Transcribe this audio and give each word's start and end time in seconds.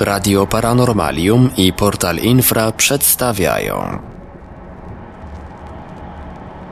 Radio 0.00 0.46
Paranormalium 0.46 1.50
i 1.56 1.72
Portal 1.72 2.16
Infra 2.16 2.72
przedstawiają. 2.72 3.98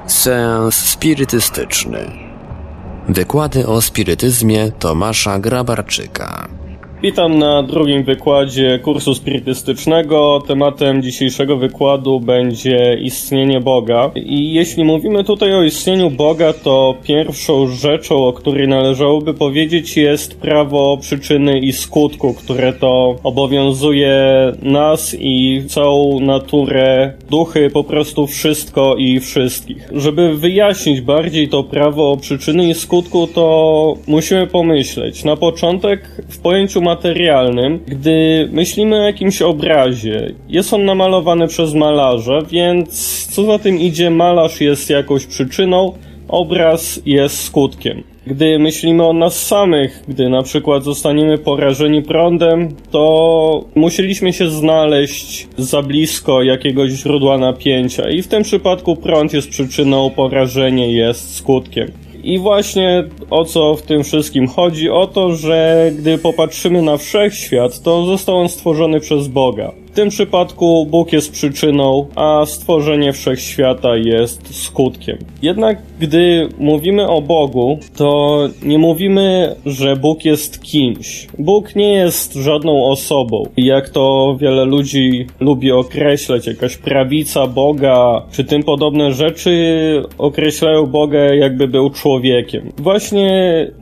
Seans 0.06 0.74
spirytystyczny. 0.74 2.10
Wykłady 3.08 3.66
o 3.66 3.82
spirytyzmie 3.82 4.72
Tomasza 4.72 5.38
Grabarczyka 5.38 6.47
Witam 7.02 7.38
na 7.38 7.62
drugim 7.62 8.04
wykładzie 8.04 8.78
kursu 8.78 9.14
spirytystycznego. 9.14 10.42
Tematem 10.46 11.02
dzisiejszego 11.02 11.56
wykładu 11.56 12.20
będzie 12.20 12.98
istnienie 13.02 13.60
Boga. 13.60 14.10
I 14.14 14.52
jeśli 14.52 14.84
mówimy 14.84 15.24
tutaj 15.24 15.54
o 15.54 15.62
istnieniu 15.62 16.10
Boga, 16.10 16.52
to 16.52 16.94
pierwszą 17.02 17.66
rzeczą, 17.66 18.26
o 18.26 18.32
której 18.32 18.68
należałoby 18.68 19.34
powiedzieć, 19.34 19.96
jest 19.96 20.40
prawo 20.40 20.98
przyczyny 21.00 21.58
i 21.58 21.72
skutku, 21.72 22.34
które 22.34 22.72
to 22.72 23.16
obowiązuje 23.22 24.18
nas 24.62 25.16
i 25.20 25.62
całą 25.68 26.20
naturę, 26.20 27.12
duchy, 27.30 27.70
po 27.70 27.84
prostu 27.84 28.26
wszystko 28.26 28.96
i 28.96 29.20
wszystkich. 29.20 29.88
Żeby 29.92 30.36
wyjaśnić 30.36 31.00
bardziej 31.00 31.48
to 31.48 31.64
prawo 31.64 32.16
przyczyny 32.16 32.68
i 32.68 32.74
skutku, 32.74 33.26
to 33.26 33.94
musimy 34.06 34.46
pomyśleć. 34.46 35.24
Na 35.24 35.36
początek 35.36 36.22
w 36.28 36.38
pojęciu 36.38 36.87
materialnym, 36.92 37.78
gdy 37.86 38.48
myślimy 38.52 38.96
o 38.96 39.02
jakimś 39.02 39.42
obrazie, 39.42 40.32
jest 40.48 40.72
on 40.72 40.84
namalowany 40.84 41.48
przez 41.48 41.74
malarza, 41.74 42.38
więc 42.50 43.26
co 43.26 43.44
za 43.44 43.58
tym 43.58 43.78
idzie, 43.78 44.10
malarz 44.10 44.60
jest 44.60 44.90
jakąś 44.90 45.26
przyczyną, 45.26 45.92
obraz 46.28 47.00
jest 47.06 47.44
skutkiem. 47.44 48.02
Gdy 48.26 48.58
myślimy 48.58 49.06
o 49.06 49.12
nas 49.12 49.46
samych, 49.46 50.02
gdy 50.08 50.28
na 50.28 50.42
przykład 50.42 50.84
zostaniemy 50.84 51.38
porażeni 51.38 52.02
prądem, 52.02 52.68
to 52.90 53.64
musieliśmy 53.74 54.32
się 54.32 54.50
znaleźć 54.50 55.48
za 55.58 55.82
blisko 55.82 56.42
jakiegoś 56.42 56.90
źródła 56.90 57.38
napięcia 57.38 58.10
i 58.10 58.22
w 58.22 58.28
tym 58.28 58.42
przypadku 58.42 58.96
prąd 58.96 59.32
jest 59.32 59.48
przyczyną, 59.48 60.10
porażenie 60.10 60.92
jest 60.92 61.36
skutkiem. 61.36 61.88
I 62.28 62.38
właśnie 62.38 63.04
o 63.30 63.44
co 63.44 63.76
w 63.76 63.82
tym 63.82 64.04
wszystkim 64.04 64.48
chodzi? 64.48 64.90
O 64.90 65.06
to, 65.06 65.36
że 65.36 65.90
gdy 65.98 66.18
popatrzymy 66.18 66.82
na 66.82 66.96
wszechświat, 66.96 67.82
to 67.82 68.06
został 68.06 68.36
on 68.36 68.48
stworzony 68.48 69.00
przez 69.00 69.28
Boga 69.28 69.72
tym 69.98 70.08
przypadku 70.08 70.86
Bóg 70.86 71.12
jest 71.12 71.32
przyczyną, 71.32 72.06
a 72.14 72.46
stworzenie 72.46 73.12
wszechświata 73.12 73.96
jest 73.96 74.64
skutkiem. 74.64 75.18
Jednak 75.42 75.82
gdy 76.00 76.48
mówimy 76.58 77.08
o 77.08 77.22
Bogu, 77.22 77.78
to 77.96 78.38
nie 78.62 78.78
mówimy, 78.78 79.54
że 79.66 79.96
Bóg 79.96 80.24
jest 80.24 80.62
kimś. 80.62 81.26
Bóg 81.38 81.76
nie 81.76 81.92
jest 81.92 82.34
żadną 82.34 82.84
osobą. 82.84 83.42
Jak 83.56 83.88
to 83.88 84.36
wiele 84.40 84.64
ludzi 84.64 85.26
lubi 85.40 85.72
określać, 85.72 86.46
jakaś 86.46 86.76
prawica 86.76 87.46
Boga, 87.46 88.22
czy 88.32 88.44
tym 88.44 88.62
podobne 88.62 89.12
rzeczy 89.12 89.52
określają 90.18 90.86
Boga 90.86 91.34
jakby 91.34 91.68
był 91.68 91.90
człowiekiem. 91.90 92.72
Właśnie 92.78 93.30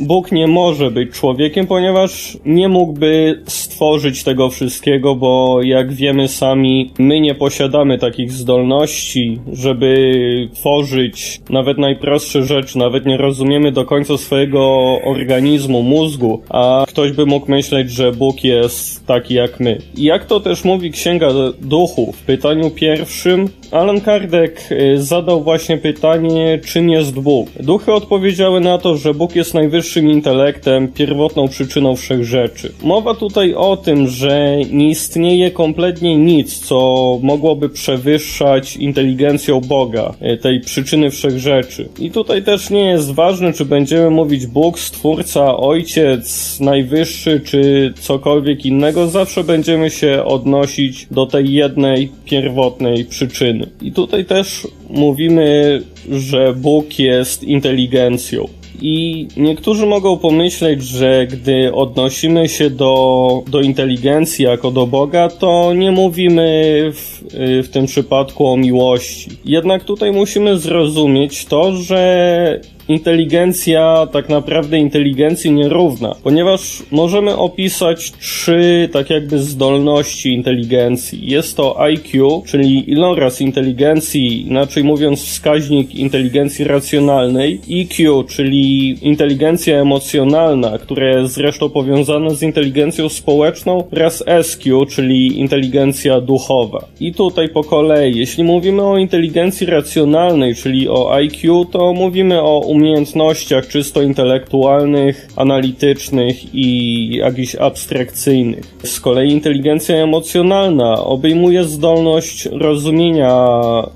Bóg 0.01 0.33
nie 0.33 0.47
może 0.47 0.91
być 0.91 1.11
człowiekiem, 1.11 1.67
ponieważ 1.67 2.39
nie 2.45 2.69
mógłby 2.69 3.43
stworzyć 3.47 4.25
tego 4.25 4.51
wszystkiego, 4.51 5.15
bo 5.15 5.63
jak 5.63 5.93
wiemy, 5.93 6.29
sami, 6.29 6.91
my 6.99 7.21
nie 7.21 7.35
posiadamy 7.35 7.99
takich 7.99 8.33
zdolności, 8.33 9.39
żeby 9.53 10.49
tworzyć 10.55 11.41
nawet 11.51 11.79
najprostsze 11.79 12.06
rzeczy, 12.45 12.79
nawet 12.79 13.07
nie 13.07 13.17
rozumiemy 13.17 13.73
do 13.73 13.85
końca 13.85 14.19
swojego 14.19 14.61
organizmu, 15.05 15.83
mózgu, 15.83 16.43
a 16.49 16.85
ktoś 16.89 17.13
by 17.13 17.27
mógł 17.27 17.51
myśleć, 17.51 17.91
że 17.91 18.13
Bóg 18.13 18.45
jest 18.45 19.07
taki 19.07 19.35
jak 19.35 19.61
my. 19.61 19.79
I 19.97 20.03
jak 20.03 20.27
to 20.27 20.41
też 20.41 20.65
mówi 20.65 20.91
Księga 20.91 21.29
Duchów 21.61 22.17
w 22.17 22.23
pytaniu 22.23 22.71
pierwszym, 22.71 23.49
Alan 23.71 24.01
Kardec 24.01 24.71
y, 24.71 25.03
zadał 25.03 25.43
właśnie 25.43 25.79
pytanie, 25.79 26.59
czym 26.67 26.91
jest 26.91 27.15
Bóg. 27.21 27.49
Duchy 27.61 27.93
odpowiedziały 27.93 28.61
na 28.61 28.79
to, 28.79 28.97
że 28.97 29.15
Bóg 29.15 29.37
jest 29.37 29.55
najwyższym 29.55 30.11
intelektem, 30.11 30.89
pierwotną 30.89 31.49
przyczyną 31.49 31.97
wszech 31.97 32.25
rzeczy. 32.25 32.73
Mowa 32.83 33.15
tutaj 33.15 33.55
o 33.55 33.77
tym, 33.77 34.09
że 34.09 34.57
nie 34.71 34.89
istnieje 34.89 35.51
kompletnie 35.51 36.17
nic, 36.17 36.59
co 36.59 37.19
mogłoby 37.23 37.69
przewyższać 37.69 38.77
inteligencją 38.77 39.61
Boga, 39.61 40.15
y, 40.35 40.37
tej 40.37 40.61
przyczyny 40.61 41.11
wszech 41.11 41.39
rzeczy. 41.39 41.89
I 41.99 42.11
tutaj 42.11 42.43
też 42.43 42.71
nie 42.71 42.85
jest 42.85 43.15
ważne, 43.15 43.53
czy 43.53 43.65
będziemy 43.65 44.11
mówić 44.11 44.47
Bóg, 44.47 44.79
Stwórca, 44.79 45.57
Ojciec, 45.57 46.57
Najwyższy, 46.61 47.41
czy 47.45 47.93
cokolwiek 48.01 48.67
innego, 48.67 49.09
zawsze 49.09 49.45
będziemy 49.45 49.91
się 49.91 50.25
odnosić 50.25 51.07
do 51.11 51.27
tej 51.27 51.53
jednej, 51.53 52.09
pierwotnej 52.25 53.05
przyczyny. 53.05 53.56
I 53.83 53.93
tutaj 53.93 54.25
też 54.25 54.69
mówimy, 54.91 55.83
że 56.11 56.55
Bóg 56.55 56.99
jest 56.99 57.45
inteligencją. 57.45 58.49
I 58.83 59.29
niektórzy 59.37 59.87
mogą 59.87 60.19
pomyśleć, 60.19 60.83
że 60.83 61.27
gdy 61.27 61.75
odnosimy 61.75 62.49
się 62.49 62.71
do, 62.71 63.43
do 63.49 63.61
inteligencji 63.61 64.45
jako 64.45 64.71
do 64.71 64.87
Boga, 64.87 65.29
to 65.29 65.75
nie 65.75 65.91
mówimy 65.91 66.73
w, 66.95 67.23
w 67.65 67.69
tym 67.69 67.87
przypadku 67.87 68.47
o 68.47 68.57
miłości. 68.57 69.31
Jednak 69.45 69.85
tutaj 69.85 70.13
musimy 70.13 70.59
zrozumieć 70.59 71.45
to, 71.45 71.73
że 71.73 72.61
inteligencja 72.89 74.07
tak 74.13 74.29
naprawdę 74.29 74.79
inteligencji 74.79 75.53
nierówna, 75.53 76.15
ponieważ 76.23 76.83
możemy 76.91 77.37
opisać 77.37 78.13
trzy 78.13 78.89
tak 78.93 79.11
jakby 79.11 79.39
zdolności 79.39 80.35
inteligencji. 80.35 81.31
Jest 81.31 81.57
to 81.57 81.81
IQ, 81.81 82.43
czyli 82.47 82.91
iloraz 82.91 83.41
inteligencji, 83.41 84.47
inaczej 84.47 84.85
mówiąc 84.85 85.25
wskaźnik 85.25 85.95
inteligencji 85.95 86.65
racjonalnej, 86.65 87.61
EQ, 87.71 88.25
czyli 88.25 88.95
inteligencja 89.07 89.81
emocjonalna, 89.81 90.79
która 90.79 91.09
jest 91.09 91.35
zresztą 91.35 91.71
powiązana 91.71 92.31
z 92.31 92.43
inteligencją 92.43 93.09
społeczną 93.09 93.85
oraz 93.93 94.25
SQ, 94.43 94.87
czyli 94.87 95.41
inteligencja 95.41 96.21
duchowa. 96.21 96.87
I 97.01 97.15
tutaj 97.15 97.49
po 97.49 97.65
kolei, 97.65 98.19
jeśli 98.19 98.45
mówimy 98.45 98.83
o 98.83 98.99
inteligencji 98.99 99.67
racjonalnej, 99.67 100.55
czyli 100.55 100.89
o 100.89 101.15
IQ, 101.15 101.65
to 101.65 101.93
mówimy 101.93 102.43
o 102.43 102.61
umiejętnościach 102.77 103.69
czysto 103.69 104.03
intelektualnych, 104.03 105.29
analitycznych 105.37 106.55
i 106.55 106.69
jakichś 107.17 107.55
abstrakcyjnych. 107.55 108.65
Z 108.85 109.01
kolei 109.01 109.31
inteligencja 109.31 109.97
emocjonalna 109.97 111.05
obejmuje 111.05 111.65
zdolność 111.65 112.47
rozumienia 112.47 113.49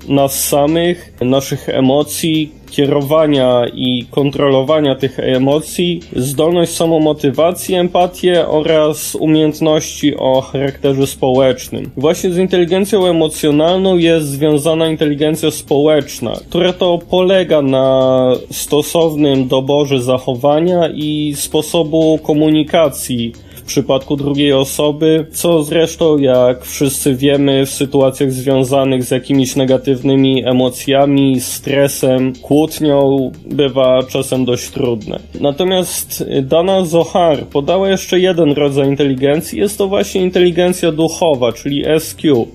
nas 0.07 0.47
samych, 0.47 1.13
naszych 1.21 1.69
emocji, 1.69 2.60
kierowania 2.71 3.65
i 3.73 4.05
kontrolowania 4.11 4.95
tych 4.95 5.19
emocji, 5.19 5.99
zdolność 6.15 6.71
samomotywacji, 6.71 7.75
empatię 7.75 8.47
oraz 8.47 9.15
umiejętności 9.15 10.15
o 10.17 10.41
charakterze 10.41 11.07
społecznym. 11.07 11.91
Właśnie 11.97 12.31
z 12.31 12.37
inteligencją 12.37 13.05
emocjonalną 13.05 13.97
jest 13.97 14.27
związana 14.27 14.87
inteligencja 14.87 15.51
społeczna, 15.51 16.33
która 16.49 16.73
to 16.73 16.99
polega 17.09 17.61
na 17.61 18.27
stosownym 18.51 19.47
doborze 19.47 20.01
zachowania 20.01 20.89
i 20.93 21.33
sposobu 21.35 22.19
komunikacji 22.23 23.31
przypadku 23.71 24.15
drugiej 24.15 24.53
osoby, 24.53 25.25
co 25.31 25.63
zresztą, 25.63 26.17
jak 26.17 26.65
wszyscy 26.65 27.15
wiemy, 27.15 27.65
w 27.65 27.69
sytuacjach 27.69 28.31
związanych 28.31 29.03
z 29.03 29.11
jakimiś 29.11 29.55
negatywnymi 29.55 30.47
emocjami, 30.47 31.39
stresem, 31.39 32.33
kłótnią, 32.41 33.31
bywa 33.45 34.03
czasem 34.03 34.45
dość 34.45 34.69
trudne. 34.69 35.19
Natomiast 35.41 36.25
Dana 36.41 36.85
Zohar 36.85 37.45
podała 37.45 37.89
jeszcze 37.89 38.19
jeden 38.19 38.51
rodzaj 38.51 38.87
inteligencji, 38.87 39.59
jest 39.59 39.77
to 39.77 39.87
właśnie 39.87 40.21
inteligencja 40.21 40.91
duchowa, 40.91 41.53
czyli 41.53 41.83
SQ. 41.99 42.47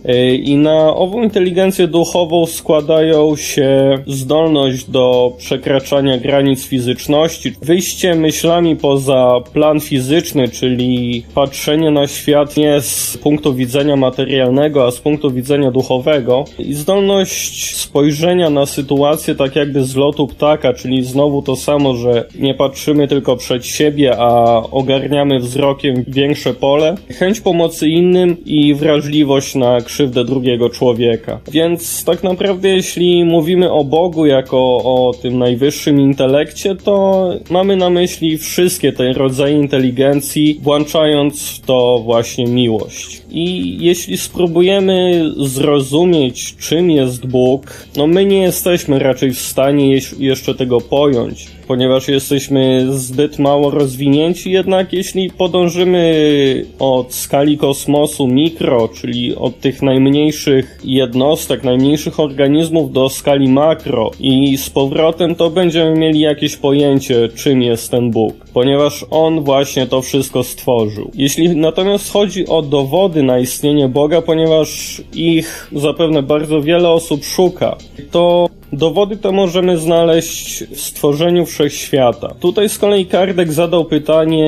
I 0.43 0.57
na 0.57 0.95
ową 0.95 1.23
inteligencję 1.23 1.89
duchową 1.89 2.47
składają 2.47 3.37
się 3.37 3.99
zdolność 4.07 4.91
do 4.91 5.33
przekraczania 5.39 6.19
granic 6.19 6.67
fizyczności, 6.67 7.53
wyjście 7.63 8.15
myślami 8.15 8.77
poza 8.77 9.41
plan 9.53 9.81
fizyczny, 9.81 10.49
czyli 10.49 11.06
patrzenie 11.35 11.91
na 11.91 12.07
świat 12.07 12.57
nie 12.57 12.81
z 12.81 13.19
punktu 13.23 13.55
widzenia 13.55 13.97
materialnego, 13.97 14.87
a 14.87 14.91
z 14.91 15.01
punktu 15.01 15.31
widzenia 15.31 15.71
duchowego 15.71 16.45
i 16.59 16.75
zdolność 16.75 17.77
spojrzenia 17.77 18.51
na 18.51 18.67
sytuację 18.67 19.35
tak 19.35 19.57
jakby 19.57 19.85
z 19.85 19.97
lotu 19.97 20.27
ptaka, 20.27 20.73
czyli 20.73 21.05
znowu 21.05 21.43
to 21.43 21.57
samo, 21.57 21.95
że 21.95 22.25
nie 22.39 22.55
patrzymy 22.55 23.09
tylko 23.09 23.37
przed 23.37 23.67
siebie, 23.67 24.17
a 24.19 24.63
ogarniamy 24.71 25.39
wzrokiem 25.39 26.05
większe 26.09 26.55
pole, 26.55 26.95
chęć 27.19 27.41
pomocy 27.41 27.89
innym 27.89 28.37
i 28.45 28.75
wrażliwość 28.75 29.55
na 29.55 29.81
krzywdę 29.81 30.25
drugiego 30.25 30.71
człowieka. 30.71 31.41
Więc 31.53 32.05
tak 32.05 32.23
naprawdę 32.23 32.69
jeśli 32.69 33.25
mówimy 33.25 33.73
o 33.73 33.85
Bogu 33.85 34.27
jako 34.27 34.59
o 34.77 35.13
tym 35.23 35.39
najwyższym 35.39 36.01
intelekcie, 36.01 36.77
to 36.77 37.29
mamy 37.51 37.77
na 37.77 37.91
myśli 37.91 38.39
wszystkie 38.39 38.93
te 38.93 39.13
rodzaje 39.13 39.57
inteligencji, 39.57 40.61
włączając 40.63 40.96
włączając 40.97 41.51
w 41.51 41.61
to 41.61 42.01
właśnie 42.05 42.47
miłość. 42.47 43.23
I 43.31 43.77
jeśli 43.81 44.17
spróbujemy 44.17 45.25
zrozumieć, 45.37 46.57
czym 46.57 46.91
jest 46.91 47.27
Bóg, 47.27 47.87
no 47.97 48.07
my 48.07 48.25
nie 48.25 48.43
jesteśmy 48.43 48.99
raczej 48.99 49.33
w 49.33 49.41
stanie 49.41 49.99
jeszcze 50.19 50.55
tego 50.55 50.81
pojąć 50.81 51.56
ponieważ 51.67 52.09
jesteśmy 52.09 52.87
zbyt 52.91 53.39
mało 53.39 53.71
rozwinięci, 53.71 54.51
jednak 54.51 54.93
jeśli 54.93 55.31
podążymy 55.31 56.67
od 56.79 57.15
skali 57.15 57.59
kosmosu 57.59 58.27
mikro, 58.27 58.89
czyli 58.89 59.37
od 59.37 59.61
tych 59.61 59.83
najmniejszych 59.83 60.81
jednostek, 60.85 61.65
najmniejszych 61.65 62.21
organizmów 62.21 62.93
do 62.93 63.09
skali 63.09 63.49
makro 63.49 64.11
i 64.21 64.57
z 64.57 64.71
powrotem 64.71 65.35
to 65.35 65.51
będziemy 65.51 65.99
mieli 65.99 66.21
jakieś 66.21 66.57
pojęcie, 66.57 67.29
czym 67.29 67.63
jest 67.63 67.91
ten 67.91 68.11
Bóg, 68.11 68.35
ponieważ 68.53 69.05
On 69.11 69.41
właśnie 69.41 69.87
to 69.87 70.03
wszystko 70.03 70.45
stworzył. 70.45 71.11
Jeśli 71.15 71.57
natomiast 71.57 72.13
chodzi 72.13 72.47
o 72.47 72.63
dowody 72.63 73.23
na 73.23 73.39
istnienie 73.39 73.89
Boga, 73.89 74.23
ponieważ 74.23 75.03
ich 75.15 75.71
zapewne 75.73 76.23
bardzo 76.23 76.63
wiele 76.63 76.89
osób 76.89 77.25
szuka, 77.25 77.77
to 78.11 78.49
Dowody 78.73 79.17
to 79.17 79.33
możemy 79.33 79.79
znaleźć 79.79 80.65
w 80.65 80.81
stworzeniu 80.81 81.47
wszechświata. 81.47 82.35
Tutaj 82.41 82.69
z 82.69 82.79
kolei 82.79 83.07
Kardek 83.07 83.53
zadał 83.53 83.85
pytanie, 83.85 84.47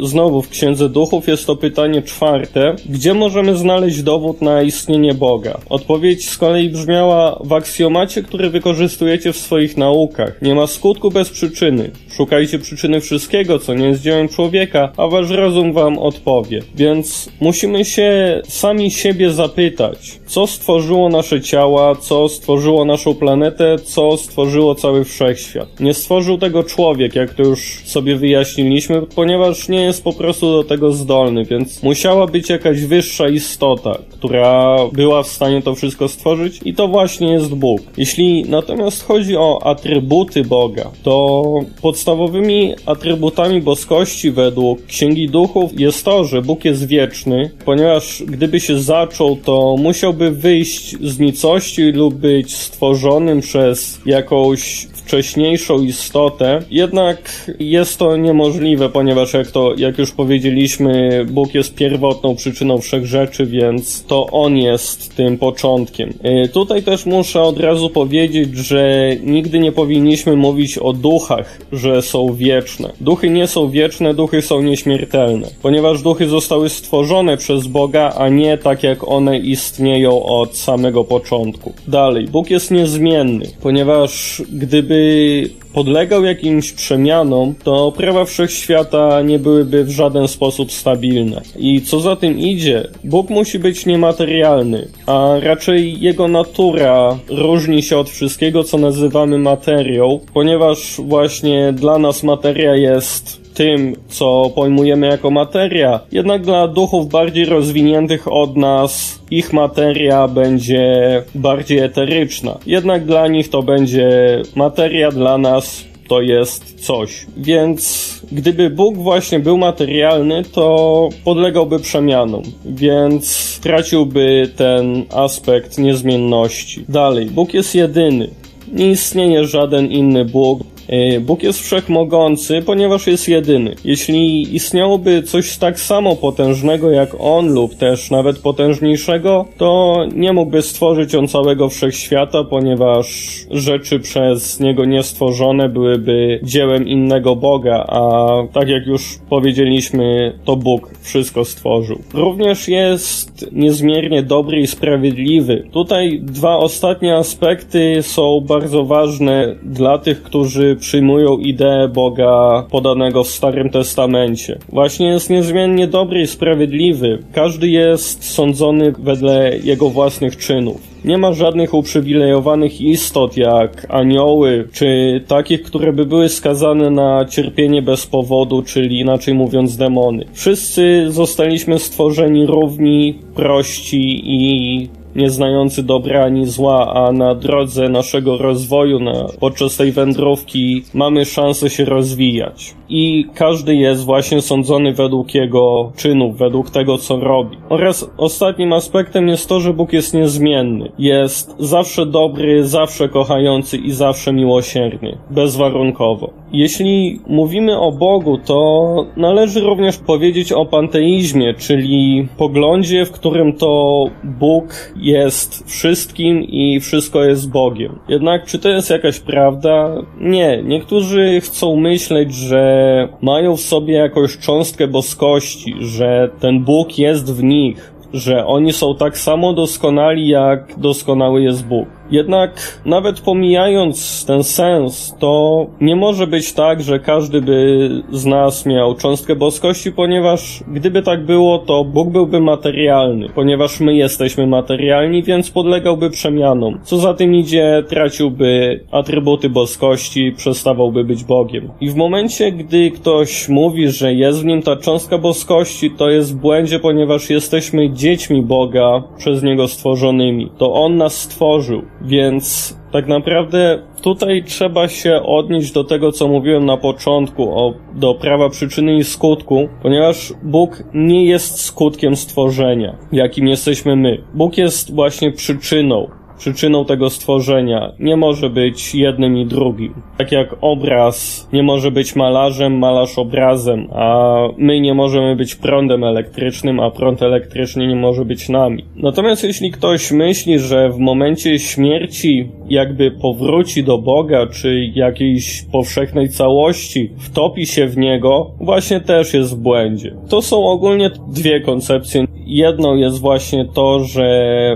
znowu 0.00 0.42
w 0.42 0.48
Księdze 0.48 0.88
Duchów, 0.88 1.28
jest 1.28 1.46
to 1.46 1.56
pytanie 1.56 2.02
czwarte, 2.02 2.76
gdzie 2.88 3.14
możemy 3.14 3.56
znaleźć 3.56 4.02
dowód 4.02 4.42
na 4.42 4.62
istnienie 4.62 5.14
Boga? 5.14 5.58
Odpowiedź 5.68 6.28
z 6.28 6.38
kolei 6.38 6.68
brzmiała 6.68 7.40
w 7.44 7.52
aksjomacie, 7.52 8.22
który 8.22 8.50
wykorzystujecie 8.50 9.32
w 9.32 9.36
swoich 9.36 9.76
naukach. 9.76 10.42
Nie 10.42 10.54
ma 10.54 10.66
skutku 10.66 11.10
bez 11.10 11.30
przyczyny. 11.30 11.90
Szukajcie 12.16 12.58
przyczyny 12.58 13.00
wszystkiego, 13.00 13.58
co 13.58 13.74
nie 13.74 13.86
jest 13.86 14.02
dziełem 14.02 14.28
człowieka, 14.28 14.92
a 14.96 15.06
wasz 15.08 15.30
rozum 15.30 15.72
wam 15.72 15.98
odpowie. 15.98 16.62
Więc 16.74 17.28
musimy 17.40 17.84
się 17.84 18.40
sami 18.48 18.90
siebie 18.90 19.30
zapytać, 19.30 20.20
co 20.26 20.46
stworzyło 20.46 21.08
nasze 21.08 21.40
ciała, 21.40 21.94
co 21.94 22.28
stworzyło 22.28 22.84
naszą 22.84 23.14
planetę, 23.14 23.53
co 23.84 24.16
stworzyło 24.16 24.74
cały 24.74 25.04
wszechświat. 25.04 25.80
Nie 25.80 25.94
stworzył 25.94 26.38
tego 26.38 26.62
człowiek, 26.62 27.14
jak 27.14 27.34
to 27.34 27.42
już 27.42 27.80
sobie 27.84 28.16
wyjaśniliśmy, 28.16 29.02
ponieważ 29.02 29.68
nie 29.68 29.80
jest 29.80 30.04
po 30.04 30.12
prostu 30.12 30.52
do 30.52 30.64
tego 30.64 30.92
zdolny, 30.92 31.44
więc 31.44 31.82
musiała 31.82 32.26
być 32.26 32.50
jakaś 32.50 32.80
wyższa 32.80 33.28
istota, 33.28 33.98
która 34.10 34.78
była 34.92 35.22
w 35.22 35.28
stanie 35.28 35.62
to 35.62 35.74
wszystko 35.74 36.08
stworzyć 36.08 36.60
i 36.64 36.74
to 36.74 36.88
właśnie 36.88 37.32
jest 37.32 37.54
Bóg. 37.54 37.80
Jeśli 37.96 38.44
natomiast 38.48 39.04
chodzi 39.04 39.36
o 39.36 39.58
atrybuty 39.62 40.44
Boga, 40.44 40.90
to 41.02 41.44
podstawowymi 41.82 42.74
atrybutami 42.86 43.62
boskości 43.62 44.30
według 44.30 44.86
Księgi 44.86 45.28
Duchów 45.28 45.80
jest 45.80 46.04
to, 46.04 46.24
że 46.24 46.42
Bóg 46.42 46.64
jest 46.64 46.86
wieczny, 46.86 47.50
ponieważ 47.64 48.22
gdyby 48.26 48.60
się 48.60 48.78
zaczął, 48.78 49.36
to 49.36 49.76
musiałby 49.78 50.30
wyjść 50.30 50.96
z 51.00 51.18
nicości 51.18 51.82
lub 51.82 52.14
być 52.14 52.56
stworzonym 52.56 53.42
przez 53.44 54.00
jakąś 54.06 54.88
wcześniejszą 55.04 55.82
istotę, 55.82 56.62
jednak 56.70 57.50
jest 57.58 57.98
to 57.98 58.16
niemożliwe, 58.16 58.88
ponieważ 58.88 59.34
jak 59.34 59.50
to, 59.50 59.74
jak 59.76 59.98
już 59.98 60.12
powiedzieliśmy, 60.12 61.24
Bóg 61.30 61.54
jest 61.54 61.74
pierwotną 61.74 62.36
przyczyną 62.36 62.78
wszech 62.78 63.06
rzeczy, 63.06 63.46
więc 63.46 64.04
to 64.04 64.26
On 64.26 64.56
jest 64.56 65.16
tym 65.16 65.38
początkiem. 65.38 66.14
Y, 66.44 66.48
tutaj 66.48 66.82
też 66.82 67.06
muszę 67.06 67.42
od 67.42 67.60
razu 67.60 67.90
powiedzieć, 67.90 68.56
że 68.56 69.10
nigdy 69.22 69.58
nie 69.58 69.72
powinniśmy 69.72 70.36
mówić 70.36 70.78
o 70.78 70.92
duchach, 70.92 71.58
że 71.72 72.02
są 72.02 72.34
wieczne. 72.34 72.92
Duchy 73.00 73.30
nie 73.30 73.46
są 73.46 73.70
wieczne, 73.70 74.14
duchy 74.14 74.42
są 74.42 74.62
nieśmiertelne, 74.62 75.48
ponieważ 75.62 76.02
duchy 76.02 76.28
zostały 76.28 76.68
stworzone 76.68 77.36
przez 77.36 77.66
Boga, 77.66 78.14
a 78.18 78.28
nie 78.28 78.58
tak 78.58 78.82
jak 78.82 79.08
one 79.08 79.38
istnieją 79.38 80.22
od 80.22 80.56
samego 80.56 81.04
początku. 81.04 81.72
Dalej, 81.88 82.24
Bóg 82.26 82.50
jest 82.50 82.70
niezmienny, 82.70 83.46
ponieważ 83.62 84.42
gdyby 84.52 84.93
gdyby 84.94 85.50
podlegał 85.72 86.24
jakimś 86.24 86.72
przemianom, 86.72 87.54
to 87.64 87.92
prawa 87.96 88.24
wszechświata 88.24 89.22
nie 89.22 89.38
byłyby 89.38 89.84
w 89.84 89.90
żaden 89.90 90.28
sposób 90.28 90.72
stabilne. 90.72 91.42
I 91.56 91.82
co 91.82 92.00
za 92.00 92.16
tym 92.16 92.38
idzie, 92.38 92.88
Bóg 93.04 93.30
musi 93.30 93.58
być 93.58 93.86
niematerialny, 93.86 94.88
a 95.06 95.30
raczej 95.40 96.00
jego 96.00 96.28
natura 96.28 97.18
różni 97.28 97.82
się 97.82 97.98
od 97.98 98.10
wszystkiego, 98.10 98.64
co 98.64 98.78
nazywamy 98.78 99.38
materią, 99.38 100.20
ponieważ 100.34 101.00
właśnie 101.04 101.72
dla 101.72 101.98
nas 101.98 102.22
materia 102.22 102.76
jest 102.76 103.43
tym, 103.54 103.96
co 104.08 104.50
pojmujemy 104.54 105.06
jako 105.06 105.30
materia. 105.30 106.00
Jednak 106.12 106.42
dla 106.42 106.68
duchów 106.68 107.08
bardziej 107.08 107.44
rozwiniętych 107.44 108.32
od 108.32 108.56
nas 108.56 109.20
ich 109.30 109.52
materia 109.52 110.28
będzie 110.28 111.22
bardziej 111.34 111.78
eteryczna. 111.78 112.58
Jednak 112.66 113.04
dla 113.04 113.28
nich 113.28 113.50
to 113.50 113.62
będzie 113.62 114.42
materia, 114.54 115.10
dla 115.10 115.38
nas 115.38 115.84
to 116.08 116.20
jest 116.20 116.80
coś. 116.86 117.26
Więc 117.36 118.14
gdyby 118.32 118.70
Bóg 118.70 118.96
właśnie 118.96 119.40
był 119.40 119.58
materialny, 119.58 120.42
to 120.52 121.08
podlegałby 121.24 121.78
przemianom, 121.78 122.42
więc 122.64 123.58
traciłby 123.62 124.50
ten 124.56 125.04
aspekt 125.10 125.78
niezmienności. 125.78 126.84
Dalej, 126.88 127.26
Bóg 127.26 127.54
jest 127.54 127.74
jedyny. 127.74 128.30
Nie 128.72 128.90
istnieje 128.90 129.44
żaden 129.44 129.86
inny 129.90 130.24
Bóg. 130.24 130.60
E, 130.88 131.20
Bóg 131.20 131.42
jest 131.42 131.60
wszechmogący, 131.60 132.62
ponieważ 132.66 133.06
jest 133.06 133.28
jedyny. 133.28 133.74
Jeśli 133.84 134.54
istniałoby 134.56 135.22
coś 135.22 135.56
tak 135.56 135.80
samo 135.80 136.16
potężnego 136.16 136.90
jak 136.90 137.16
On 137.18 137.48
lub 137.48 137.74
też 137.74 138.10
nawet 138.10 138.38
potężniejszego, 138.38 139.44
to 139.56 139.96
nie 140.14 140.32
mógłby 140.32 140.62
stworzyć 140.62 141.14
On 141.14 141.28
całego 141.28 141.68
wszechświata, 141.68 142.44
ponieważ 142.44 143.36
rzeczy 143.50 144.00
przez 144.00 144.60
Niego 144.60 144.84
niestworzone 144.84 145.68
byłyby 145.68 146.40
dziełem 146.42 146.88
innego 146.88 147.36
Boga, 147.36 147.84
a 147.88 148.28
tak 148.52 148.68
jak 148.68 148.86
już 148.86 149.18
powiedzieliśmy, 149.30 150.32
to 150.44 150.56
Bóg 150.56 150.90
wszystko 151.02 151.44
stworzył. 151.44 151.98
Również 152.14 152.68
jest 152.68 153.52
niezmiernie 153.52 154.22
dobry 154.22 154.60
i 154.60 154.66
sprawiedliwy. 154.66 155.68
Tutaj 155.72 156.20
dwa 156.22 156.56
ostatnie 156.56 157.16
aspekty 157.16 158.02
są 158.02 158.40
bardzo 158.40 158.84
ważne 158.84 159.54
dla 159.62 159.98
tych, 159.98 160.22
którzy 160.22 160.73
przyjmują 160.76 161.38
ideę 161.38 161.88
Boga 161.88 162.64
podanego 162.70 163.24
w 163.24 163.28
Starym 163.28 163.70
Testamencie. 163.70 164.58
Właśnie 164.68 165.06
jest 165.06 165.30
niezmiennie 165.30 165.86
dobry 165.86 166.20
i 166.20 166.26
sprawiedliwy. 166.26 167.18
Każdy 167.32 167.68
jest 167.68 168.24
sądzony 168.24 168.92
wedle 168.98 169.58
jego 169.64 169.90
własnych 169.90 170.36
czynów. 170.36 170.94
Nie 171.04 171.18
ma 171.18 171.32
żadnych 171.32 171.74
uprzywilejowanych 171.74 172.80
istot 172.80 173.36
jak 173.36 173.86
anioły, 173.88 174.68
czy 174.72 175.20
takich, 175.26 175.62
które 175.62 175.92
by 175.92 176.06
były 176.06 176.28
skazane 176.28 176.90
na 176.90 177.24
cierpienie 177.24 177.82
bez 177.82 178.06
powodu, 178.06 178.62
czyli 178.62 179.00
inaczej 179.00 179.34
mówiąc 179.34 179.76
demony. 179.76 180.24
Wszyscy 180.32 181.06
zostaliśmy 181.08 181.78
stworzeni 181.78 182.46
równi, 182.46 183.18
prości 183.34 184.22
i 184.24 184.88
nieznający 185.16 185.82
dobra 185.82 186.24
ani 186.24 186.46
zła, 186.46 186.94
a 186.94 187.12
na 187.12 187.34
drodze 187.34 187.88
naszego 187.88 188.38
rozwoju, 188.38 188.98
na, 189.00 189.26
podczas 189.40 189.76
tej 189.76 189.92
wędrówki 189.92 190.82
mamy 190.94 191.24
szansę 191.24 191.70
się 191.70 191.84
rozwijać. 191.84 192.74
I 192.88 193.26
każdy 193.34 193.76
jest 193.76 194.04
właśnie 194.04 194.42
sądzony 194.42 194.92
według 194.92 195.34
jego 195.34 195.92
czynów, 195.96 196.38
według 196.38 196.70
tego, 196.70 196.98
co 196.98 197.20
robi. 197.20 197.56
Oraz 197.68 198.10
ostatnim 198.16 198.72
aspektem 198.72 199.28
jest 199.28 199.48
to, 199.48 199.60
że 199.60 199.72
Bóg 199.72 199.92
jest 199.92 200.14
niezmienny. 200.14 200.92
Jest 200.98 201.56
zawsze 201.58 202.06
dobry, 202.06 202.66
zawsze 202.66 203.08
kochający 203.08 203.76
i 203.76 203.90
zawsze 203.90 204.32
miłosierny. 204.32 205.18
Bezwarunkowo. 205.30 206.30
Jeśli 206.52 207.20
mówimy 207.26 207.78
o 207.78 207.92
Bogu, 207.92 208.38
to 208.38 209.06
należy 209.16 209.60
również 209.60 209.98
powiedzieć 209.98 210.52
o 210.52 210.66
panteizmie, 210.66 211.54
czyli 211.54 212.28
poglądzie, 212.38 213.06
w 213.06 213.10
którym 213.10 213.52
to 213.52 214.04
Bóg 214.24 214.94
jest 215.04 215.70
wszystkim 215.70 216.42
i 216.42 216.80
wszystko 216.80 217.24
jest 217.24 217.50
Bogiem. 217.50 217.98
Jednak 218.08 218.46
czy 218.46 218.58
to 218.58 218.68
jest 218.68 218.90
jakaś 218.90 219.20
prawda? 219.20 219.94
Nie. 220.20 220.62
Niektórzy 220.62 221.40
chcą 221.40 221.76
myśleć, 221.76 222.34
że 222.34 223.08
mają 223.22 223.56
w 223.56 223.60
sobie 223.60 223.94
jakąś 223.94 224.38
cząstkę 224.38 224.88
boskości, 224.88 225.74
że 225.80 226.30
ten 226.40 226.64
Bóg 226.64 226.98
jest 226.98 227.34
w 227.34 227.42
nich, 227.42 227.94
że 228.12 228.46
oni 228.46 228.72
są 228.72 228.94
tak 228.94 229.18
samo 229.18 229.52
doskonali, 229.52 230.28
jak 230.28 230.78
doskonały 230.78 231.42
jest 231.42 231.66
Bóg. 231.66 231.88
Jednak 232.10 232.80
nawet 232.86 233.20
pomijając 233.20 234.26
ten 234.26 234.42
sens, 234.42 235.16
to 235.18 235.66
nie 235.80 235.96
może 235.96 236.26
być 236.26 236.52
tak, 236.52 236.82
że 236.82 236.98
każdy 236.98 237.40
by 237.40 237.88
z 238.12 238.26
nas 238.26 238.66
miał 238.66 238.94
cząstkę 238.94 239.36
boskości, 239.36 239.92
ponieważ 239.92 240.64
gdyby 240.68 241.02
tak 241.02 241.24
było, 241.24 241.58
to 241.58 241.84
Bóg 241.84 242.10
byłby 242.10 242.40
materialny, 242.40 243.28
ponieważ 243.34 243.80
my 243.80 243.94
jesteśmy 243.94 244.46
materialni, 244.46 245.22
więc 245.22 245.50
podlegałby 245.50 246.10
przemianom. 246.10 246.78
Co 246.82 246.96
za 246.96 247.14
tym 247.14 247.34
idzie, 247.34 247.84
traciłby 247.88 248.80
atrybuty 248.90 249.48
boskości, 249.48 250.32
przestawałby 250.36 251.04
być 251.04 251.24
Bogiem. 251.24 251.70
I 251.80 251.90
w 251.90 251.96
momencie, 251.96 252.52
gdy 252.52 252.90
ktoś 252.90 253.48
mówi, 253.48 253.88
że 253.88 254.14
jest 254.14 254.42
w 254.42 254.44
nim 254.44 254.62
ta 254.62 254.76
cząstka 254.76 255.18
boskości, 255.18 255.90
to 255.90 256.10
jest 256.10 256.34
w 256.34 256.40
błędzie, 256.40 256.78
ponieważ 256.78 257.30
jesteśmy 257.30 257.90
dziećmi 257.90 258.42
Boga, 258.42 259.02
przez 259.18 259.42
Niego 259.42 259.68
stworzonymi. 259.68 260.50
To 260.58 260.72
On 260.72 260.96
nas 260.96 261.20
stworzył, 261.20 261.82
więc 262.04 262.76
tak 262.92 263.06
naprawdę 263.06 263.82
tutaj 264.02 264.44
trzeba 264.44 264.88
się 264.88 265.22
odnieść 265.22 265.72
do 265.72 265.84
tego, 265.84 266.12
co 266.12 266.28
mówiłem 266.28 266.66
na 266.66 266.76
początku, 266.76 267.42
o, 267.42 267.74
do 267.94 268.14
prawa 268.14 268.48
przyczyny 268.48 268.96
i 268.96 269.04
skutku, 269.04 269.68
ponieważ 269.82 270.32
Bóg 270.42 270.82
nie 270.94 271.26
jest 271.26 271.60
skutkiem 271.60 272.16
stworzenia, 272.16 272.96
jakim 273.12 273.48
jesteśmy 273.48 273.96
my. 273.96 274.18
Bóg 274.34 274.58
jest 274.58 274.94
właśnie 274.94 275.32
przyczyną 275.32 276.08
przyczyną 276.44 276.84
tego 276.84 277.10
stworzenia. 277.10 277.92
Nie 277.98 278.16
może 278.16 278.50
być 278.50 278.94
jednym 278.94 279.36
i 279.36 279.46
drugim. 279.46 279.94
Tak 280.16 280.32
jak 280.32 280.56
obraz 280.60 281.48
nie 281.52 281.62
może 281.62 281.90
być 281.90 282.16
malarzem, 282.16 282.78
malarz 282.78 283.18
obrazem, 283.18 283.88
a 283.92 284.34
my 284.58 284.80
nie 284.80 284.94
możemy 284.94 285.36
być 285.36 285.54
prądem 285.54 286.04
elektrycznym, 286.04 286.80
a 286.80 286.90
prąd 286.90 287.22
elektryczny 287.22 287.86
nie 287.86 287.96
może 287.96 288.24
być 288.24 288.48
nami. 288.48 288.84
Natomiast 288.96 289.44
jeśli 289.44 289.70
ktoś 289.70 290.12
myśli, 290.12 290.58
że 290.58 290.88
w 290.88 290.98
momencie 290.98 291.58
śmierci 291.58 292.48
jakby 292.68 293.10
powróci 293.10 293.84
do 293.84 293.98
Boga, 293.98 294.46
czy 294.46 294.90
jakiejś 294.94 295.62
powszechnej 295.72 296.28
całości, 296.28 297.10
wtopi 297.18 297.66
się 297.66 297.86
w 297.86 297.96
Niego, 297.96 298.50
właśnie 298.60 299.00
też 299.00 299.34
jest 299.34 299.56
w 299.56 299.60
błędzie. 299.60 300.14
To 300.28 300.42
są 300.42 300.66
ogólnie 300.66 301.10
dwie 301.28 301.60
koncepcje. 301.60 302.24
Jedną 302.46 302.96
jest 302.96 303.20
właśnie 303.20 303.64
to, 303.74 304.00
że 304.00 304.24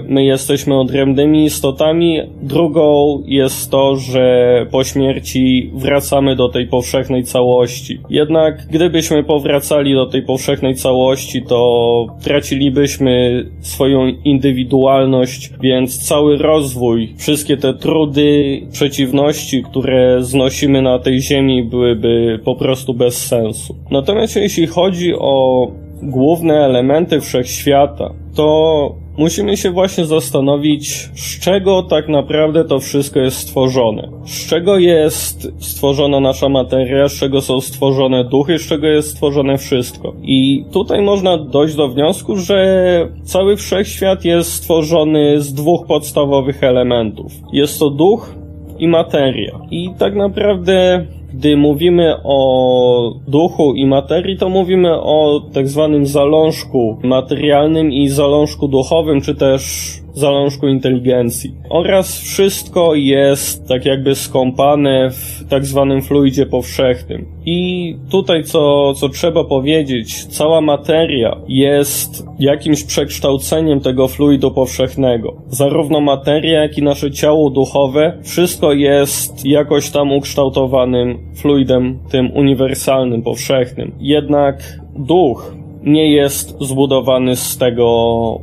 my 0.08 0.24
jesteśmy 0.24 0.80
odrębnymi 0.80 1.44
istotami, 1.44 2.20
drugą 2.42 3.22
jest 3.26 3.70
to, 3.70 3.96
że 3.96 4.66
po 4.70 4.84
śmierci 4.84 5.70
wracamy 5.74 6.36
do 6.36 6.48
tej 6.48 6.66
powszechnej 6.66 7.24
całości. 7.24 7.98
Jednak 8.10 8.66
gdybyśmy 8.70 9.24
powracali 9.24 9.94
do 9.94 10.06
tej 10.06 10.22
powszechnej 10.22 10.74
całości, 10.74 11.42
to 11.42 12.06
tracilibyśmy 12.24 13.44
swoją 13.60 14.06
indywidualność, 14.24 15.50
więc 15.60 15.98
cały 15.98 16.38
rozwój, 16.38 17.14
wszystkie 17.18 17.56
te 17.56 17.74
trudy, 17.80 18.60
przeciwności, 18.72 19.62
które 19.62 20.16
znosimy 20.24 20.82
na 20.82 20.98
tej 20.98 21.20
ziemi 21.20 21.64
byłyby 21.64 22.40
po 22.44 22.56
prostu 22.56 22.94
bez 22.94 23.26
sensu. 23.26 23.74
Natomiast 23.90 24.36
jeśli 24.36 24.66
chodzi 24.66 25.14
o 25.18 25.66
główne 26.02 26.54
elementy 26.54 27.20
wszechświata, 27.20 28.10
to 28.34 29.07
musimy 29.18 29.56
się 29.56 29.70
właśnie 29.70 30.04
zastanowić, 30.04 30.88
z 31.14 31.40
czego 31.40 31.82
tak 31.82 32.08
naprawdę 32.08 32.64
to 32.64 32.80
wszystko 32.80 33.20
jest 33.20 33.36
stworzone. 33.36 34.08
Z 34.24 34.48
czego 34.48 34.78
jest 34.78 35.52
stworzona 35.58 36.20
nasza 36.20 36.48
materia, 36.48 37.08
z 37.08 37.12
czego 37.12 37.40
są 37.40 37.60
stworzone 37.60 38.24
duchy, 38.24 38.58
z 38.58 38.68
czego 38.68 38.86
jest 38.86 39.10
stworzone 39.10 39.58
wszystko. 39.58 40.14
I 40.22 40.64
tutaj 40.72 41.02
można 41.02 41.38
dojść 41.38 41.74
do 41.74 41.88
wniosku, 41.88 42.36
że 42.36 43.08
cały 43.24 43.56
wszechświat 43.56 44.24
jest 44.24 44.52
stworzony 44.52 45.40
z 45.40 45.54
dwóch 45.54 45.86
podstawowych 45.86 46.64
elementów. 46.64 47.32
Jest 47.52 47.78
to 47.78 47.90
duch 47.90 48.34
i 48.78 48.88
materia. 48.88 49.58
I 49.70 49.90
tak 49.98 50.14
naprawdę 50.14 51.06
gdy 51.34 51.56
mówimy 51.56 52.16
o 52.24 53.14
duchu 53.28 53.74
i 53.74 53.86
materii, 53.86 54.38
to 54.38 54.48
mówimy 54.48 55.00
o 55.00 55.40
tak 55.52 55.68
zwanym 55.68 56.06
zalążku 56.06 56.98
materialnym 57.02 57.92
i 57.92 58.08
zalążku 58.08 58.68
duchowym, 58.68 59.20
czy 59.20 59.34
też 59.34 59.92
zalążku 60.18 60.68
inteligencji. 60.68 61.54
Oraz 61.70 62.20
wszystko 62.20 62.94
jest 62.94 63.68
tak 63.68 63.86
jakby 63.86 64.14
skąpane 64.14 65.10
w 65.10 65.48
tak 65.48 65.64
zwanym 65.64 66.02
fluidzie 66.02 66.46
powszechnym. 66.46 67.26
I 67.46 67.96
tutaj 68.10 68.44
co, 68.44 68.94
co 68.94 69.08
trzeba 69.08 69.44
powiedzieć, 69.44 70.24
cała 70.24 70.60
materia 70.60 71.36
jest 71.48 72.26
jakimś 72.38 72.84
przekształceniem 72.84 73.80
tego 73.80 74.08
fluidu 74.08 74.50
powszechnego. 74.50 75.36
Zarówno 75.48 76.00
materia, 76.00 76.62
jak 76.62 76.78
i 76.78 76.82
nasze 76.82 77.10
ciało 77.10 77.50
duchowe, 77.50 78.18
wszystko 78.22 78.72
jest 78.72 79.46
jakoś 79.46 79.90
tam 79.90 80.12
ukształtowanym 80.12 81.18
fluidem 81.34 81.98
tym 82.10 82.30
uniwersalnym, 82.34 83.22
powszechnym. 83.22 83.92
Jednak 84.00 84.80
duch 84.98 85.57
nie 85.88 86.12
jest 86.12 86.56
zbudowany 86.60 87.36
z 87.36 87.58
tego 87.58 87.88